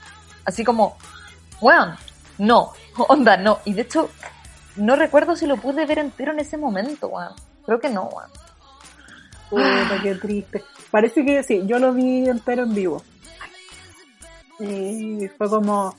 [0.45, 0.95] Así como,
[1.59, 1.97] weón,
[2.37, 2.71] no,
[3.09, 3.59] onda, no.
[3.65, 4.09] Y de hecho,
[4.77, 7.33] no recuerdo si lo pude ver entero en ese momento, weón.
[7.65, 8.29] Creo que no, weón.
[9.49, 10.63] Puta, qué triste.
[10.89, 13.03] Parece que sí, yo lo vi entero en vivo.
[14.61, 15.93] Y fue como,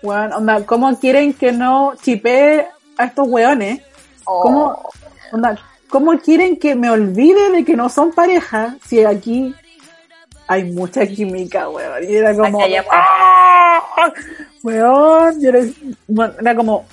[0.00, 3.82] weón, onda, ¿cómo quieren que no chipee a estos weones?
[4.22, 4.88] ¿Cómo,
[5.32, 5.58] onda,
[5.90, 9.54] ¿Cómo quieren que me olvide de que no son pareja si aquí
[10.46, 12.04] hay mucha química, weón?
[12.08, 12.60] Y era como.
[12.90, 14.12] ¡Ah!
[14.62, 15.60] weón, era,
[16.06, 16.84] bueno, era como,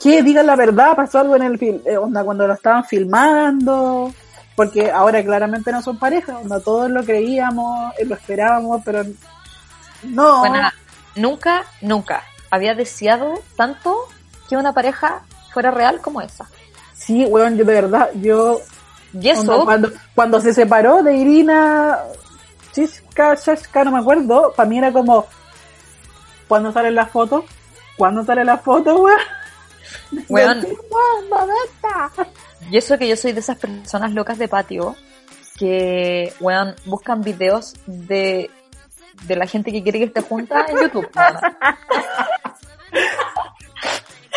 [0.00, 0.22] ¿qué?
[0.22, 4.12] Digan la verdad, pasó algo en el film, eh, onda, cuando lo estaban filmando,
[4.56, 9.04] porque ahora claramente no son pareja, onda, todos lo creíamos, eh, lo esperábamos, pero
[10.02, 10.40] no.
[10.40, 10.68] Bueno,
[11.14, 13.96] nunca, nunca había deseado tanto
[14.48, 15.22] que una pareja
[15.52, 16.46] fuera real como esa.
[17.08, 18.60] Sí, weón, yo de verdad, yo
[19.18, 22.00] Y eso, Onda, Cuando, cuando se separó de Irina,
[22.72, 25.24] Chiska, Shashka, no me acuerdo, para mí era como,
[26.46, 27.46] ¿cuándo sale la foto?
[27.96, 29.18] ¿Cuándo sale la foto, weón?
[30.28, 30.66] Weón.
[32.70, 34.94] Y eso que yo soy de esas personas locas de patio
[35.58, 38.50] que, weón, buscan videos de,
[39.22, 41.08] de la gente que quiere que esté junta en YouTube.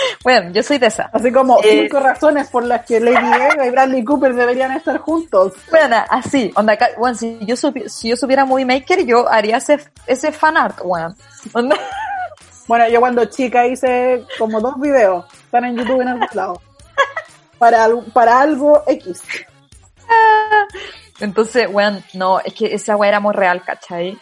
[0.26, 1.10] Weón, yo soy de esa.
[1.14, 1.82] Así como Eh.
[1.84, 5.54] cinco razones por las que Lady Gaga y Bradley Cooper deberían estar juntos.
[5.70, 9.80] Bueno, así, onda, weón, si yo, supi- si yo supiera Movie Maker, yo haría ese,
[10.08, 11.16] ese fan art, weón.
[11.54, 11.78] Onda-
[12.68, 16.62] Bueno, yo cuando chica hice como dos videos, están en YouTube en algún lado.
[17.58, 19.22] Para, para algo X.
[21.20, 24.18] Entonces, weón, no, es que esa weá era muy real, ¿cachai?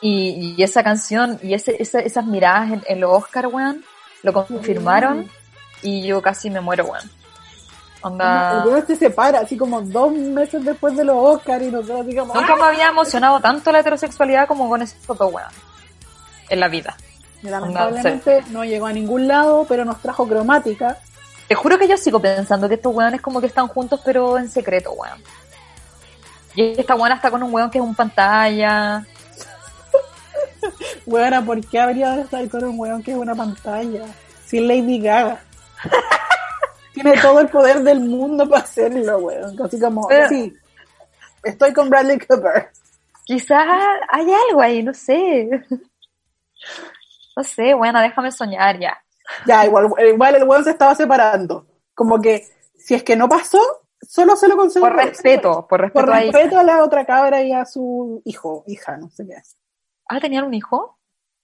[0.00, 3.84] Y, y esa canción y ese, esa- esas miradas en, en los Oscar, weón,
[4.24, 5.30] lo confirmaron
[5.82, 7.04] y yo casi me muero, weón.
[7.04, 12.06] El Onda, weón se separa así como dos meses después de los Oscars y nosotros
[12.18, 12.34] como...
[12.34, 12.56] nunca ¡ah!
[12.56, 15.48] me había emocionado tanto la heterosexualidad como con esos dos, weón.
[16.48, 16.96] En la vida.
[17.42, 20.98] Lamentablemente no llegó a ningún lado, pero nos trajo cromática.
[21.46, 24.48] Te juro que yo sigo pensando que estos weones como que están juntos pero en
[24.48, 25.22] secreto, weón.
[26.54, 29.04] Y esta weona está con un weón que es un pantalla.
[31.06, 34.04] Weona, ¿por qué habría de estar con un weón que es una pantalla?
[34.46, 35.40] Si es Lady Gaga.
[36.94, 39.60] Tiene todo el poder del mundo para hacerlo, weón.
[39.62, 40.52] Así como, Pero- sí,
[41.42, 42.70] estoy con Bradley Cooper.
[43.24, 43.66] Quizás
[44.10, 45.48] hay algo ahí, no sé.
[47.36, 48.96] No sé, bueno, déjame soñar ya.
[49.46, 51.66] Ya, igual, igual el weón se estaba separando.
[51.94, 52.46] Como que,
[52.76, 53.60] si es que no pasó,
[54.02, 54.86] solo se lo concedió.
[54.86, 58.62] Por respeto, por respeto Por a respeto a la otra cabra y a su hijo,
[58.66, 59.36] hija, no sé qué.
[60.08, 60.98] Ah, ¿tenían un hijo?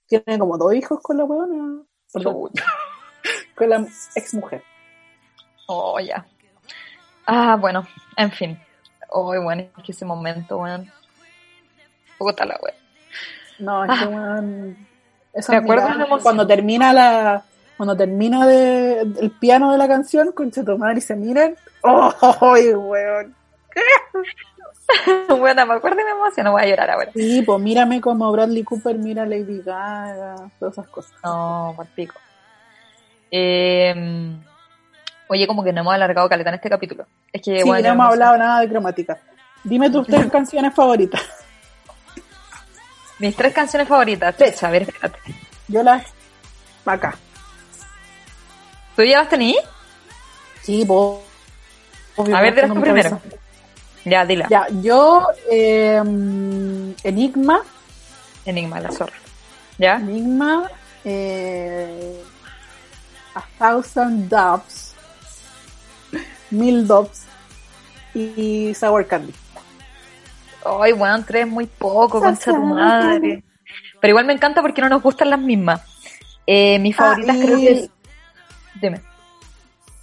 [0.06, 1.82] Tiene como dos hijos con la weona.
[2.12, 2.50] Perdón,
[3.54, 4.62] con la ex mujer.
[5.66, 6.26] Oh, ya.
[7.26, 7.86] Ah, bueno,
[8.16, 8.58] en fin.
[9.10, 10.90] Oh, bueno, es que ese momento, weón.
[12.18, 12.74] Puta la wea.
[13.58, 14.76] No, es que weón.
[15.64, 16.22] miradas, de la emoción.
[16.22, 17.44] cuando termina la.
[17.76, 21.56] Cuando termina de, el piano de la canción, con Chetomar y se miran.
[21.82, 23.34] ¡Oh, weón!
[25.38, 27.10] bueno, me acuerdo y me emociono, voy a llorar ahora.
[27.14, 31.12] Sí, pues mírame como Bradley Cooper mira a Lady Gaga, todas esas cosas.
[31.24, 32.14] No, por pico.
[33.30, 34.32] Eh,
[35.28, 37.06] oye, como que no hemos alargado caleta en este capítulo.
[37.32, 39.18] Es que, Sí, bueno, no hemos hablado nada de cromática.
[39.62, 41.22] Dime tus tres canciones favoritas.
[43.18, 44.34] Mis tres canciones favoritas.
[44.34, 45.18] Fecha, a ver, espérate.
[45.68, 46.04] Yo las.
[46.86, 47.14] Acá.
[48.96, 49.56] ¿Tú ya las tení?
[50.62, 53.10] Sí, obvio, A ver, tengo mi primero.
[53.10, 53.36] cabeza.
[54.04, 54.46] Ya, dila.
[54.48, 55.26] Ya, yo.
[55.50, 55.96] eh,
[57.04, 57.60] Enigma.
[58.44, 59.12] Enigma, la zorra.
[59.78, 59.96] ¿Ya?
[59.96, 60.70] Enigma.
[61.04, 62.22] Eh,
[63.34, 64.94] a Thousand Doves.
[66.50, 67.24] Mil Doves.
[68.14, 69.32] Y Sour Candy.
[70.64, 73.42] Ay, weón, tres muy poco, concha tu madre.
[74.00, 75.80] Pero igual me encanta porque no nos gustan las mismas.
[76.46, 77.90] Eh, mis Ah, favoritas y- creo que.
[78.80, 79.00] Dime.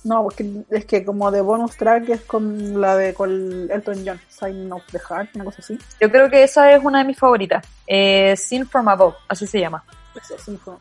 [0.07, 4.21] No, porque es que como de bonus track es con la de con Elton John,
[4.29, 5.77] Sign of the Heart, una cosa así.
[5.99, 7.67] Yo creo que esa es una de mis favoritas.
[7.85, 9.83] Eh, Sin From Above, así se llama.
[10.15, 10.79] Eso.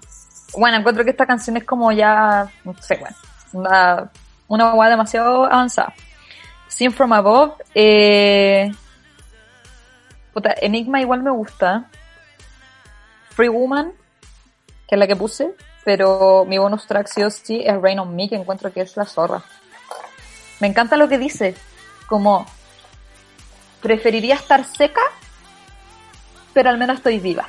[0.57, 3.16] Bueno, encuentro que esta canción es como ya, no sé, bueno,
[3.53, 4.12] una,
[4.47, 5.93] una hueá demasiado avanzada.
[6.68, 8.70] Sin From Above, eh,
[10.33, 11.91] puta, Enigma igual me gusta.
[13.31, 13.93] Free Woman,
[14.87, 15.53] que es la que puse,
[15.87, 18.97] pero mi bonus track sí o sí es Rain on Me, que encuentro que es
[18.97, 19.45] la zorra.
[20.59, 21.55] Me encanta lo que dice,
[22.09, 22.45] como,
[23.80, 25.01] preferiría estar seca,
[26.53, 27.47] pero al menos estoy viva.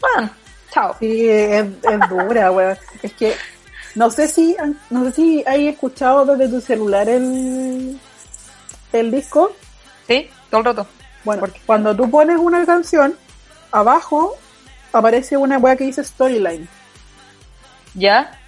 [0.00, 0.30] Bueno,
[0.72, 0.96] chao.
[0.98, 2.78] Sí, es, es dura, weón.
[3.02, 3.36] Es que
[3.94, 4.56] no sé si
[4.88, 8.00] no sé si hay escuchado desde tu celular el
[8.90, 9.52] el disco.
[10.08, 10.30] ¿Sí?
[10.48, 10.86] Todo el rato.
[11.24, 11.60] Bueno, ¿Por qué?
[11.66, 13.14] cuando tú pones una canción,
[13.70, 14.34] abajo
[14.94, 16.66] aparece una weá que dice storyline.
[17.94, 18.38] ¿Ya?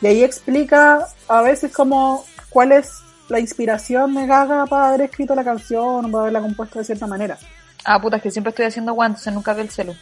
[0.00, 2.90] Y ahí explica a veces como cuál es
[3.28, 7.06] la inspiración de Gaga para haber escrito la canción o para haberla compuesto de cierta
[7.06, 7.36] manera.
[7.84, 9.94] Ah, puta, es que siempre estoy haciendo guantes, nunca veo el celu.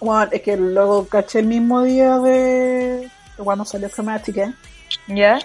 [0.00, 4.54] Bueno, es que luego caché el mismo día de de cuando salió Chromatic, ¿eh?
[5.06, 5.38] ¿Ya?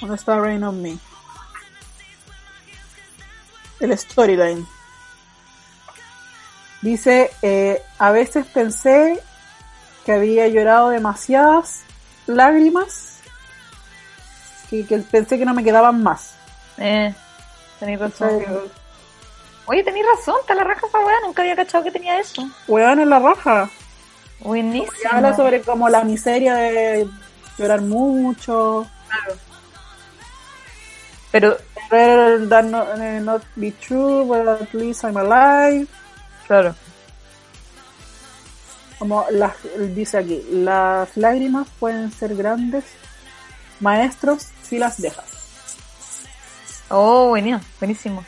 [0.00, 0.98] ¿Dónde está Rain on Me?
[3.80, 4.66] El storyline.
[6.82, 9.22] Dice, eh, a veces pensé
[10.10, 11.82] que había llorado demasiadas
[12.26, 13.18] lágrimas
[14.72, 16.34] y que pensé que no me quedaban más.
[16.78, 17.14] Eh,
[17.78, 18.42] tenéis razón.
[19.66, 22.42] Oye, tenéis razón, está la raja esa weá, nunca había cachado que tenía eso.
[22.66, 23.70] Weón en la raja.
[24.40, 24.92] Buenísimo.
[25.04, 27.06] Y habla sobre como la miseria de
[27.56, 28.88] llorar mucho.
[31.30, 31.56] Pero,
[31.88, 35.86] Better than not, eh, not be true, but at least I'm alive.
[36.48, 36.74] claro.
[39.00, 39.54] Como las,
[39.94, 42.84] dice aquí, las lágrimas pueden ser grandes
[43.80, 45.24] maestros si las dejas.
[46.90, 48.24] Oh, buenísimo, buenísimo.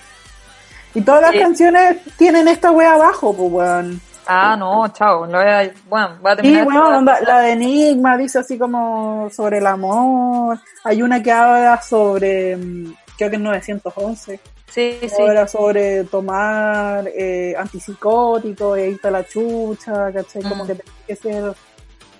[0.94, 1.40] Y todas las Eh.
[1.40, 4.00] canciones tienen esta wea abajo, pues weón.
[4.26, 5.26] Ah, no, chao.
[5.26, 6.82] Lo voy a, bueno, voy a Sí, terminar.
[6.94, 10.58] onda, la de Enigma dice así como sobre el amor.
[10.84, 14.40] Hay una que habla sobre, mm, creo que es 911.
[14.72, 15.22] Sí, sí.
[15.22, 20.42] Habla sobre tomar eh, antipsicóticos, e irte a la chucha, ¿cachai?
[20.42, 20.66] Como Mm.
[20.66, 21.54] que tenés que ser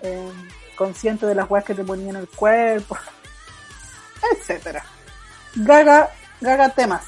[0.03, 0.28] eh,
[0.76, 2.96] consciente de las weas que te ponían en el cuerpo,
[4.36, 4.84] etcétera.
[5.55, 7.05] Gaga, gaga temas.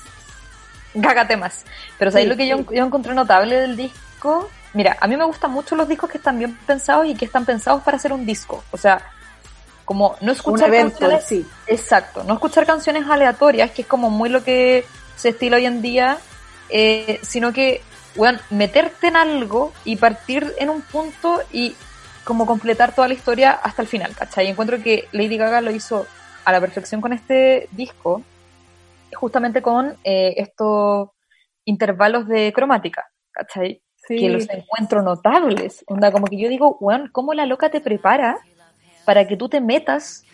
[0.95, 1.65] Gaga temas.
[1.99, 4.49] Pero ¿sabéis Sí, lo que yo, yo encontré notable del disco?
[4.75, 7.45] Mira, a mí me gustan mucho los discos que están bien pensados y que están
[7.45, 8.63] pensados para hacer un disco.
[8.71, 9.01] O sea,
[9.85, 11.25] como no escuchar evento, canciones...
[11.27, 11.47] sí.
[11.67, 14.85] Exacto, no escuchar canciones aleatorias, que es como muy lo que
[15.17, 16.19] se estila hoy en día,
[16.69, 17.81] eh, sino que,
[18.17, 21.75] weón, meterte en algo y partir en un punto y
[22.25, 24.47] como completar toda la historia hasta el final, ¿cachai?
[24.47, 26.07] Y encuentro que Lady Gaga lo hizo
[26.45, 28.23] a la perfección con este disco,
[29.15, 31.11] justamente con eh, estos
[31.65, 33.83] intervalos de cromática, ¿cachai?
[33.97, 34.19] Sí.
[34.19, 35.85] Que los encuentro notables.
[35.87, 38.39] Onda, como que yo digo, weón, ¿cómo la loca te prepara
[39.05, 40.25] para que tú te metas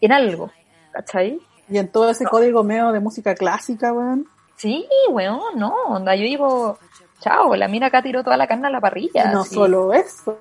[0.00, 0.50] en algo?
[0.92, 1.38] ¿Cachai?
[1.70, 4.26] Y en todo ese código medio de música clásica, weón.
[4.56, 6.78] Sí, weón, no, onda, yo digo,
[7.20, 9.30] chao, la mina acá tiró toda la carne a la parrilla.
[9.32, 10.38] No solo eso,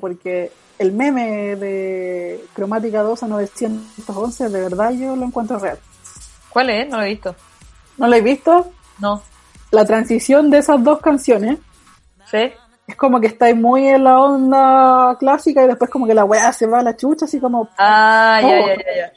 [0.00, 5.78] porque el meme de Cromática 2 a 911, de verdad yo lo encuentro real.
[6.50, 6.88] ¿Cuál es?
[6.88, 7.34] No lo he visto.
[7.98, 8.70] ¿No lo he visto?
[9.00, 9.20] No.
[9.70, 11.58] La transición de esas dos canciones
[12.30, 12.50] ¿Sí?
[12.86, 16.52] es como que estáis muy en la onda clásica y después como que la weá
[16.54, 17.68] se va a la chucha, así como...
[17.76, 18.66] Ah, ya, Oh.
[18.68, 19.12] ya, ya, ya.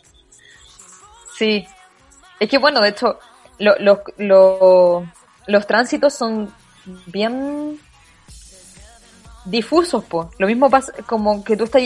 [1.41, 1.67] Sí.
[2.39, 3.17] Es que bueno, de hecho,
[3.57, 5.05] lo- lo- lo-
[5.47, 6.53] los tránsitos son
[7.07, 7.79] bien
[9.45, 10.29] difusos, po.
[10.37, 11.81] Lo mismo pasa como que tú estás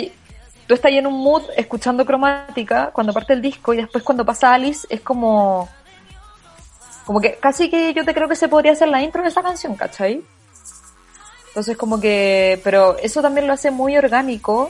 [0.68, 4.54] tú estás en un mood escuchando cromática cuando parte el disco y después cuando pasa
[4.54, 5.70] Alice es como
[7.06, 9.42] como que casi que yo te creo que se podría hacer la intro de esa
[9.42, 10.22] canción, ¿cachai?
[11.48, 14.70] Entonces como que, pero eso también lo hace muy orgánico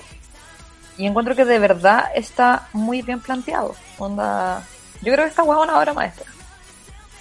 [0.97, 3.73] y encuentro que de verdad está muy bien planteado.
[3.97, 4.61] Onda,
[5.06, 6.26] yo creo que esta hueá es una obra maestra.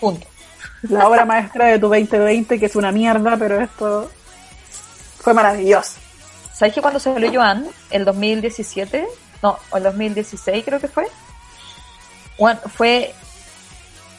[0.00, 0.26] Punto.
[0.88, 4.10] La obra maestra de tu 2020, que es una mierda, pero esto
[5.18, 5.98] fue maravilloso.
[6.52, 9.06] ¿Sabes que cuando salió Joan, el 2017,
[9.42, 11.06] no, o el 2016 creo que fue,
[12.38, 13.14] Bueno, fue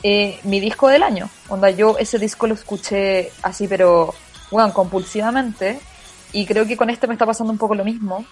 [0.03, 1.29] eh, mi disco del año.
[1.47, 4.13] Onda, yo ese disco lo escuché así, pero,
[4.51, 5.79] bueno, compulsivamente.
[6.33, 8.25] Y creo que con este me está pasando un poco lo mismo.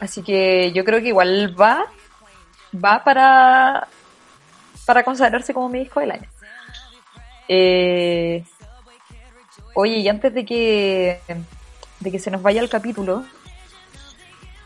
[0.00, 1.86] Así que yo creo que igual va,
[2.74, 3.88] va para,
[4.84, 6.28] para consagrarse como mi disco del año.
[7.48, 8.44] Eh,
[9.74, 11.20] oye, y antes de que,
[12.00, 13.24] de que se nos vaya el capítulo,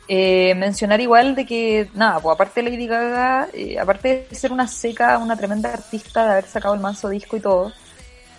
[0.09, 4.53] eh, mencionar igual de que, nada, pues aparte de Lady Gaga, eh, aparte de ser
[4.53, 7.73] una seca, una tremenda artista, de haber sacado el manso disco y todo,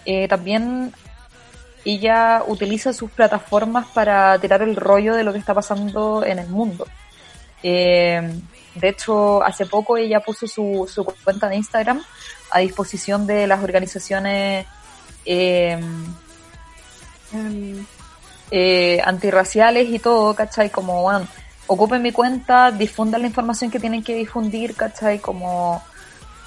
[0.06, 0.94] eh, también
[1.86, 6.48] ella utiliza sus plataformas para tirar el rollo de lo que está pasando en el
[6.48, 6.86] mundo.
[7.62, 8.40] Eh,
[8.76, 12.02] de hecho, hace poco ella puso su, su cuenta de Instagram
[12.52, 14.66] a disposición de las organizaciones
[15.26, 16.16] Em,
[18.52, 20.70] eh, antirraciales y todo, ¿cachai?
[20.70, 21.28] Como, bueno,
[21.68, 25.20] ocupen mi cuenta, difundan la información que tienen que difundir, ¿cachai?
[25.20, 25.82] Como,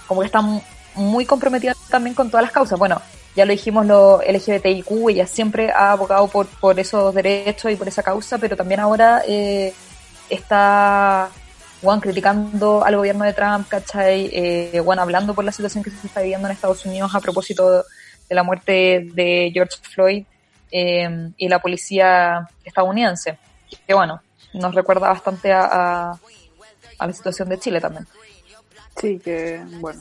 [0.06, 0.62] como que están
[0.94, 2.78] muy comprometidas también con todas las causas.
[2.78, 3.00] Bueno,
[3.34, 7.88] ya lo dijimos, lo LGBTIQ, ella siempre ha abogado por, por esos derechos y por
[7.88, 9.74] esa causa, pero también ahora eh,
[10.30, 11.30] está,
[12.01, 14.30] criticando al gobierno de Trump, ¿cachai?
[14.32, 17.84] Eh, bueno, hablando por la situación que se está viviendo en Estados Unidos a propósito
[18.28, 20.24] de la muerte de George Floyd
[20.70, 23.39] eh, y la policía estadounidense.
[23.87, 24.20] Que bueno,
[24.53, 25.64] nos recuerda bastante a,
[26.11, 26.18] a,
[26.99, 28.07] a la situación de Chile también.
[29.01, 30.01] Sí, que bueno.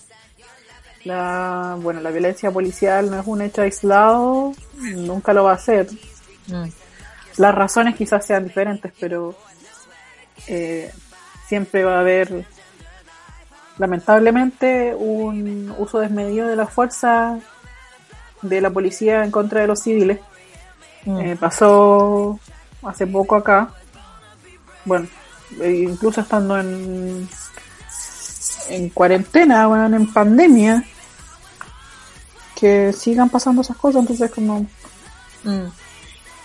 [1.03, 5.87] La, bueno, la violencia policial no es un hecho aislado, nunca lo va a ser.
[6.47, 6.65] Mm.
[7.37, 9.37] Las razones quizás sean diferentes, pero
[10.47, 10.91] eh,
[11.47, 12.45] siempre va a haber,
[13.77, 17.39] lamentablemente, un uso desmedido de la fuerza
[18.41, 20.19] de la policía en contra de los civiles.
[21.05, 21.19] Mm.
[21.19, 22.39] Eh, pasó
[22.83, 23.69] hace poco acá.
[24.85, 25.07] Bueno,
[25.61, 27.27] eh, incluso estando en,
[28.69, 30.83] en cuarentena, bueno, en pandemia,
[32.55, 34.65] que sigan pasando esas cosas, entonces como...
[35.43, 35.67] Mm.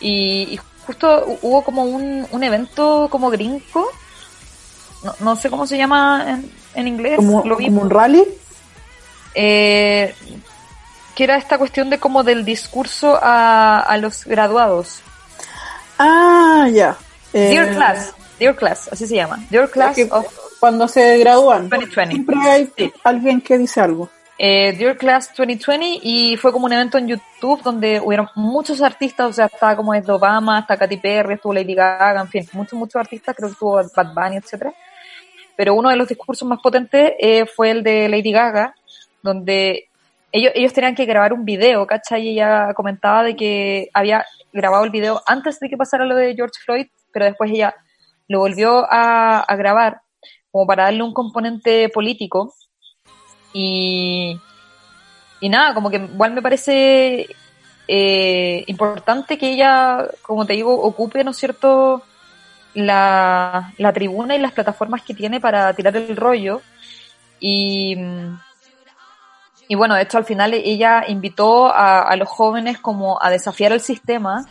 [0.00, 3.86] Y, y justo hu- hubo como un, un evento como gringo,
[5.04, 8.24] no, no sé cómo se llama en, en inglés, Como, lo como un rally.
[9.34, 10.14] eh,
[11.14, 15.02] que era esta cuestión de como del discurso a, a los graduados.
[15.98, 16.96] Ah, ya.
[17.32, 19.38] Eh, Dear Class, Dear Class, así se llama.
[19.50, 20.26] Dear Class of
[20.58, 22.14] Cuando se gradúan, 2020.
[22.14, 22.92] siempre hay Sí.
[23.04, 24.08] alguien que dice algo.
[24.38, 29.26] eh, Dear Class 2020 y fue como un evento en YouTube donde hubieron muchos artistas,
[29.28, 32.78] o sea, estaba como desde Obama hasta Katy Perry, estuvo Lady Gaga, en fin, muchos,
[32.78, 34.72] muchos artistas, creo que estuvo Bad Bunny, etcétera.
[35.60, 38.74] Pero uno de los discursos más potentes eh, fue el de Lady Gaga,
[39.22, 39.90] donde
[40.32, 42.22] ellos, ellos tenían que grabar un video, ¿cachai?
[42.22, 46.34] Y ella comentaba de que había grabado el video antes de que pasara lo de
[46.34, 47.74] George Floyd, pero después ella
[48.26, 50.00] lo volvió a, grabar
[50.50, 52.54] como para darle un componente político.
[53.52, 54.40] Y,
[55.40, 57.26] y nada, como que igual me parece
[57.86, 62.02] eh, importante que ella, como te digo, ocupe, ¿no es cierto?,
[62.74, 66.62] la, la tribuna y las plataformas que tiene para tirar el rollo.
[67.40, 67.96] Y,
[69.68, 73.72] y bueno, de hecho al final ella invitó a, a los jóvenes como a desafiar
[73.72, 74.44] el sistema,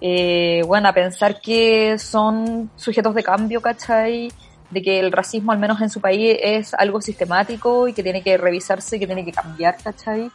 [0.00, 4.32] eh, bueno, a pensar que son sujetos de cambio, ¿cachai?
[4.70, 8.22] De que el racismo, al menos en su país, es algo sistemático y que tiene
[8.22, 10.30] que revisarse y que tiene que cambiar, ¿cachai?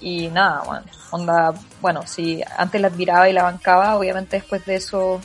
[0.00, 4.76] Y nada, bueno, onda, bueno, si antes la admiraba y la bancaba, obviamente después de
[4.76, 5.20] eso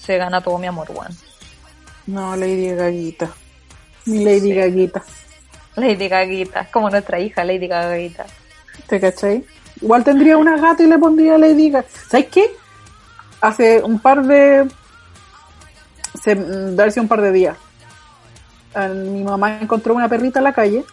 [0.00, 1.14] se gana todo mi amor, bueno.
[2.06, 3.30] No, Lady Gaguita.
[4.06, 4.54] Mi Lady Sí.
[4.54, 5.02] Gaguita.
[5.76, 8.26] Lady Gaguita, como nuestra hija, Lady Gaguita.
[8.86, 9.44] ¿Te cachai?
[9.80, 11.86] Igual tendría una gata y le pondría Lady Gaga.
[12.08, 12.50] ¿Sabes qué?
[13.40, 14.68] Hace un par de...
[16.22, 17.56] Se, mm, ser un par de días.
[18.74, 20.84] eh, Mi mamá encontró una perrita en la calle.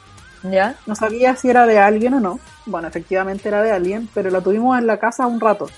[0.43, 0.75] ¿Ya?
[0.85, 2.39] No sabía si era de alguien o no.
[2.65, 5.69] Bueno, efectivamente era de alguien, pero la tuvimos en la casa un rato.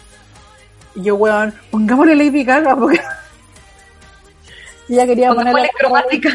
[0.95, 2.99] Y yo, weón, pongámosle Lady Gaga porque...
[4.87, 6.29] Y ella quería ponerle cromática.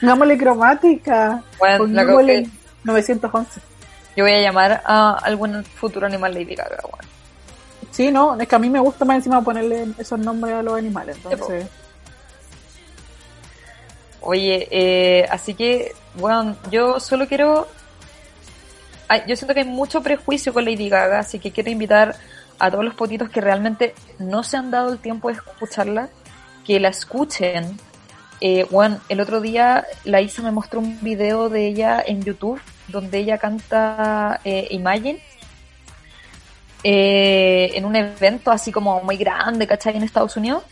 [0.00, 1.42] Pongámosle cromática.
[1.58, 2.50] Bueno, la Pongámosle que-
[2.84, 3.60] 911.
[4.16, 7.08] Yo voy a llamar a algún futuro animal Lady Gaga, bueno.
[7.90, 10.78] Sí, no, es que a mí me gusta más encima ponerle esos nombres a los
[10.78, 11.66] animales, entonces...
[14.20, 17.66] Oye, eh, así que, bueno, yo solo quiero...
[19.08, 22.14] ay, yo siento que hay mucho prejuicio con Lady Gaga, así que quiero invitar
[22.62, 26.08] a todos los potitos que realmente no se han dado el tiempo de escucharla,
[26.64, 27.76] que la escuchen.
[28.40, 28.68] Eh,
[29.08, 33.38] el otro día la Isa me mostró un video de ella en YouTube, donde ella
[33.38, 35.20] canta eh, Imagine,
[36.84, 39.96] eh, en un evento así como muy grande, ¿cachai?
[39.96, 40.62] En Estados Unidos.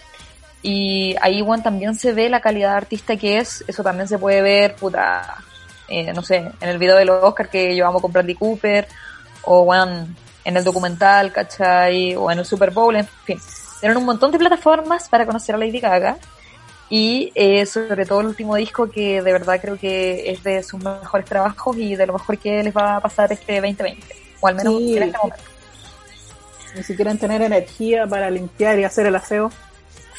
[0.63, 3.65] Y ahí, bueno, también se ve la calidad de artista que es.
[3.67, 5.39] Eso también se puede ver, puta,
[6.15, 8.87] no sé, en el video de los Oscar que yo amo con Bradley Cooper,
[9.43, 10.07] o, bueno,
[10.45, 12.15] en el documental, ¿cachai?
[12.17, 13.39] O en el Super Bowl, en fin.
[13.81, 16.17] Tienen un montón de plataformas para conocer a Lady Gaga.
[16.93, 20.83] Y eh, sobre todo el último disco que de verdad creo que es de sus
[20.83, 24.03] mejores trabajos y de lo mejor que les va a pasar este 2020.
[24.41, 24.97] O al menos Sí.
[24.97, 25.43] en este momento.
[26.75, 29.51] Ni si quieren tener energía para limpiar y hacer el aseo,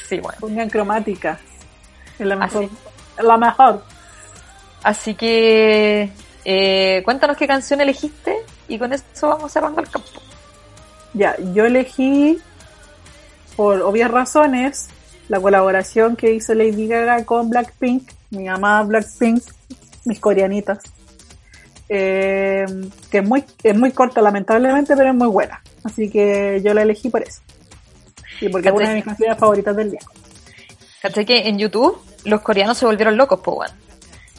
[0.07, 0.37] Sí, bueno.
[0.39, 1.39] pongan cromática.
[2.17, 2.65] Es la mejor.
[2.65, 3.23] Así.
[3.25, 3.83] La mejor.
[4.83, 6.09] Así que
[6.45, 8.35] eh, cuéntanos qué canción elegiste
[8.71, 10.07] y con eso vamos cerrando el campo.
[11.13, 12.39] Ya, yo elegí,
[13.57, 14.87] por obvias razones,
[15.27, 19.43] la colaboración que hizo Lady Gaga con Blackpink, mi amada Blackpink,
[20.05, 20.79] mis coreanitas.
[21.89, 22.65] Eh,
[23.09, 25.61] que es muy, es muy corta lamentablemente, pero es muy buena.
[25.83, 27.41] Así que yo la elegí por eso.
[28.39, 29.99] Y porque es una de mis canciones favoritas del día.
[31.01, 33.61] ¿Cachai que en YouTube los coreanos se volvieron locos, po?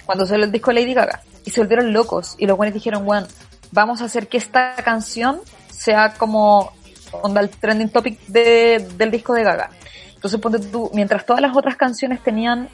[0.07, 1.21] Cuando salió el disco de Lady Gaga.
[1.45, 2.37] Y se volvieron locos.
[2.39, 3.27] Y los buenos dijeron, weón,
[3.73, 6.73] vamos a hacer que esta canción sea como
[7.11, 9.71] onda el trending topic de, del disco de Gaga.
[10.15, 12.69] Entonces ponte tú, mientras todas las otras canciones tenían,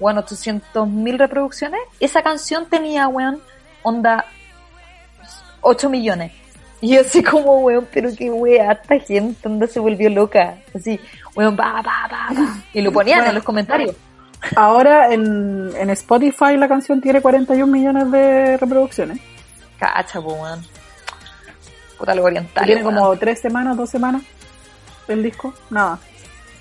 [0.00, 3.40] bueno, 800.000 reproducciones, esa canción tenía, weón,
[3.82, 4.24] onda
[5.60, 6.32] 8 millones.
[6.80, 10.58] Y yo así como, weón, pero qué wea, esta gente onda se volvió loca.
[10.74, 10.98] Así,
[11.34, 12.56] weón, va, va, va, va.
[12.72, 13.94] Y lo ponían en los comentarios.
[14.54, 19.20] Ahora en, en Spotify la canción tiene 41 millones de reproducciones.
[19.78, 20.64] Cacha, po, weón.
[21.98, 22.64] Puta lo oriental.
[22.64, 24.22] tiene como tres semanas, dos semanas
[25.08, 25.52] el disco.
[25.70, 25.98] Nada.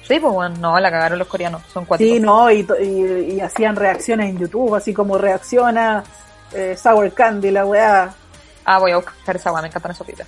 [0.07, 2.05] Sí, pues weón, no, la cagaron los coreanos, son cuatro.
[2.07, 6.03] Sí, no, y, to- y, y hacían reacciones en YouTube, así como reacciona
[6.53, 8.13] eh, Sour Candy, la weá.
[8.65, 10.28] Ah, voy a buscar esa weá, me encantan esos videos.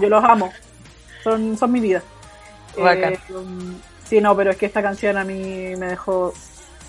[0.00, 0.52] Yo los amo.
[1.24, 2.02] Son, son mi vida.
[2.76, 3.14] Bacán.
[3.14, 3.74] Eh, um,
[4.08, 6.32] sí, no, pero es que esta canción a mí me dejó,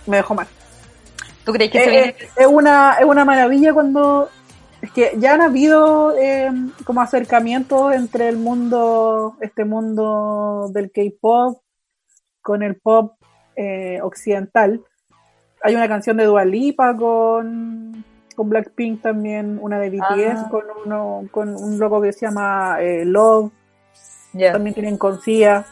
[0.06, 0.48] me dejó mal.
[1.46, 2.08] ¿Tú crees que Eh, se viene?
[2.20, 4.30] eh, es una es una maravilla cuando
[4.84, 6.52] es que ya han habido eh,
[6.84, 11.62] como acercamientos entre el mundo este mundo del K-pop
[12.42, 13.14] con el pop
[13.56, 14.82] eh, occidental
[15.64, 18.04] hay una canción de Dua Lipa con
[18.36, 20.48] con Blackpink también, una de BTS Ah.
[20.50, 23.52] con uno con un logo que se llama eh, Love,
[24.52, 25.66] también tienen con Sia.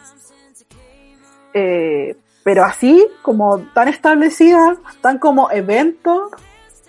[1.54, 6.30] Eh, pero así, como tan establecida, tan como evento,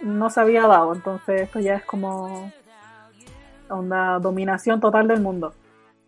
[0.03, 0.95] no se había dado.
[0.95, 2.53] Entonces esto ya es como
[3.69, 5.55] una dominación total del mundo.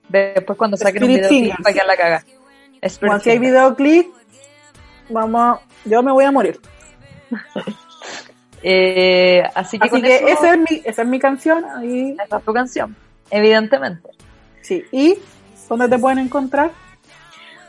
[0.08, 1.62] Después cuando saquen un Spirit videoclip Fingers.
[1.62, 2.24] para que la caga.
[3.00, 4.06] Como si hay videoclip,
[5.08, 6.60] vamos, yo me voy a morir.
[8.66, 11.66] Eh, así que Así con que eso, esa es mi, esa es mi canción.
[11.66, 12.96] Ahí, esa es tu canción,
[13.28, 14.08] evidentemente.
[14.62, 14.82] sí.
[14.90, 15.18] ¿Y
[15.68, 16.70] dónde te pueden encontrar?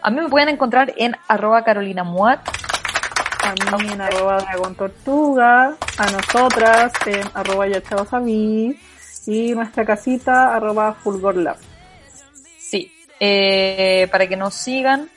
[0.01, 2.39] A mí me pueden encontrar en arroba Carolina Muat.
[3.45, 8.79] A mí en arroba Dragón Tortuga, a nosotras en arroba Yachabasabi
[9.27, 11.57] y nuestra casita arroba Fulgor Lab.
[12.59, 15.09] Sí, eh, para que nos sigan.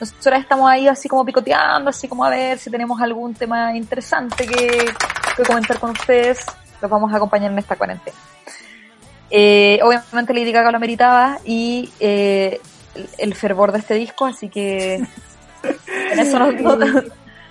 [0.00, 4.44] Nosotras estamos ahí así como picoteando, así como a ver si tenemos algún tema interesante
[4.46, 4.84] que,
[5.36, 6.44] que comentar con ustedes.
[6.80, 8.16] Los vamos a acompañar en esta cuarentena.
[9.30, 12.60] Eh, obviamente Lady Gaga lo meritaba y eh,
[12.96, 14.94] el, el fervor de este disco, así que
[15.62, 17.04] en eso nos, nos-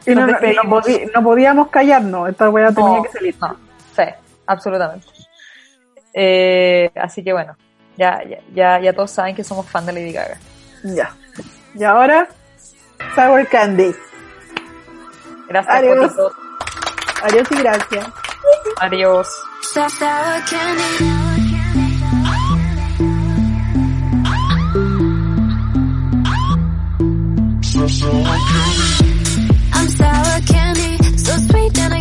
[0.05, 0.85] Y no, no- no despedimos.
[0.85, 3.35] podí- no podíamos callarnos, esta weá tenía que salir.
[3.39, 3.55] no,
[3.95, 4.03] sí,
[4.47, 5.07] absolutamente.
[6.13, 7.55] Eh, así que bueno,
[7.97, 10.37] ya, ya, ya, ya todos saben que somos fan de Lady Gaga.
[10.83, 11.13] Ya.
[11.75, 12.27] Y ahora,
[13.15, 13.93] Sour Candy.
[15.47, 15.97] Gracias Adiós.
[15.99, 16.33] por todo.
[17.23, 18.07] Adiós y gracias.
[18.79, 19.27] Adiós.
[19.61, 19.91] Sour
[20.49, 21.11] candy.
[31.53, 32.00] I'm sour candy, so sweet then I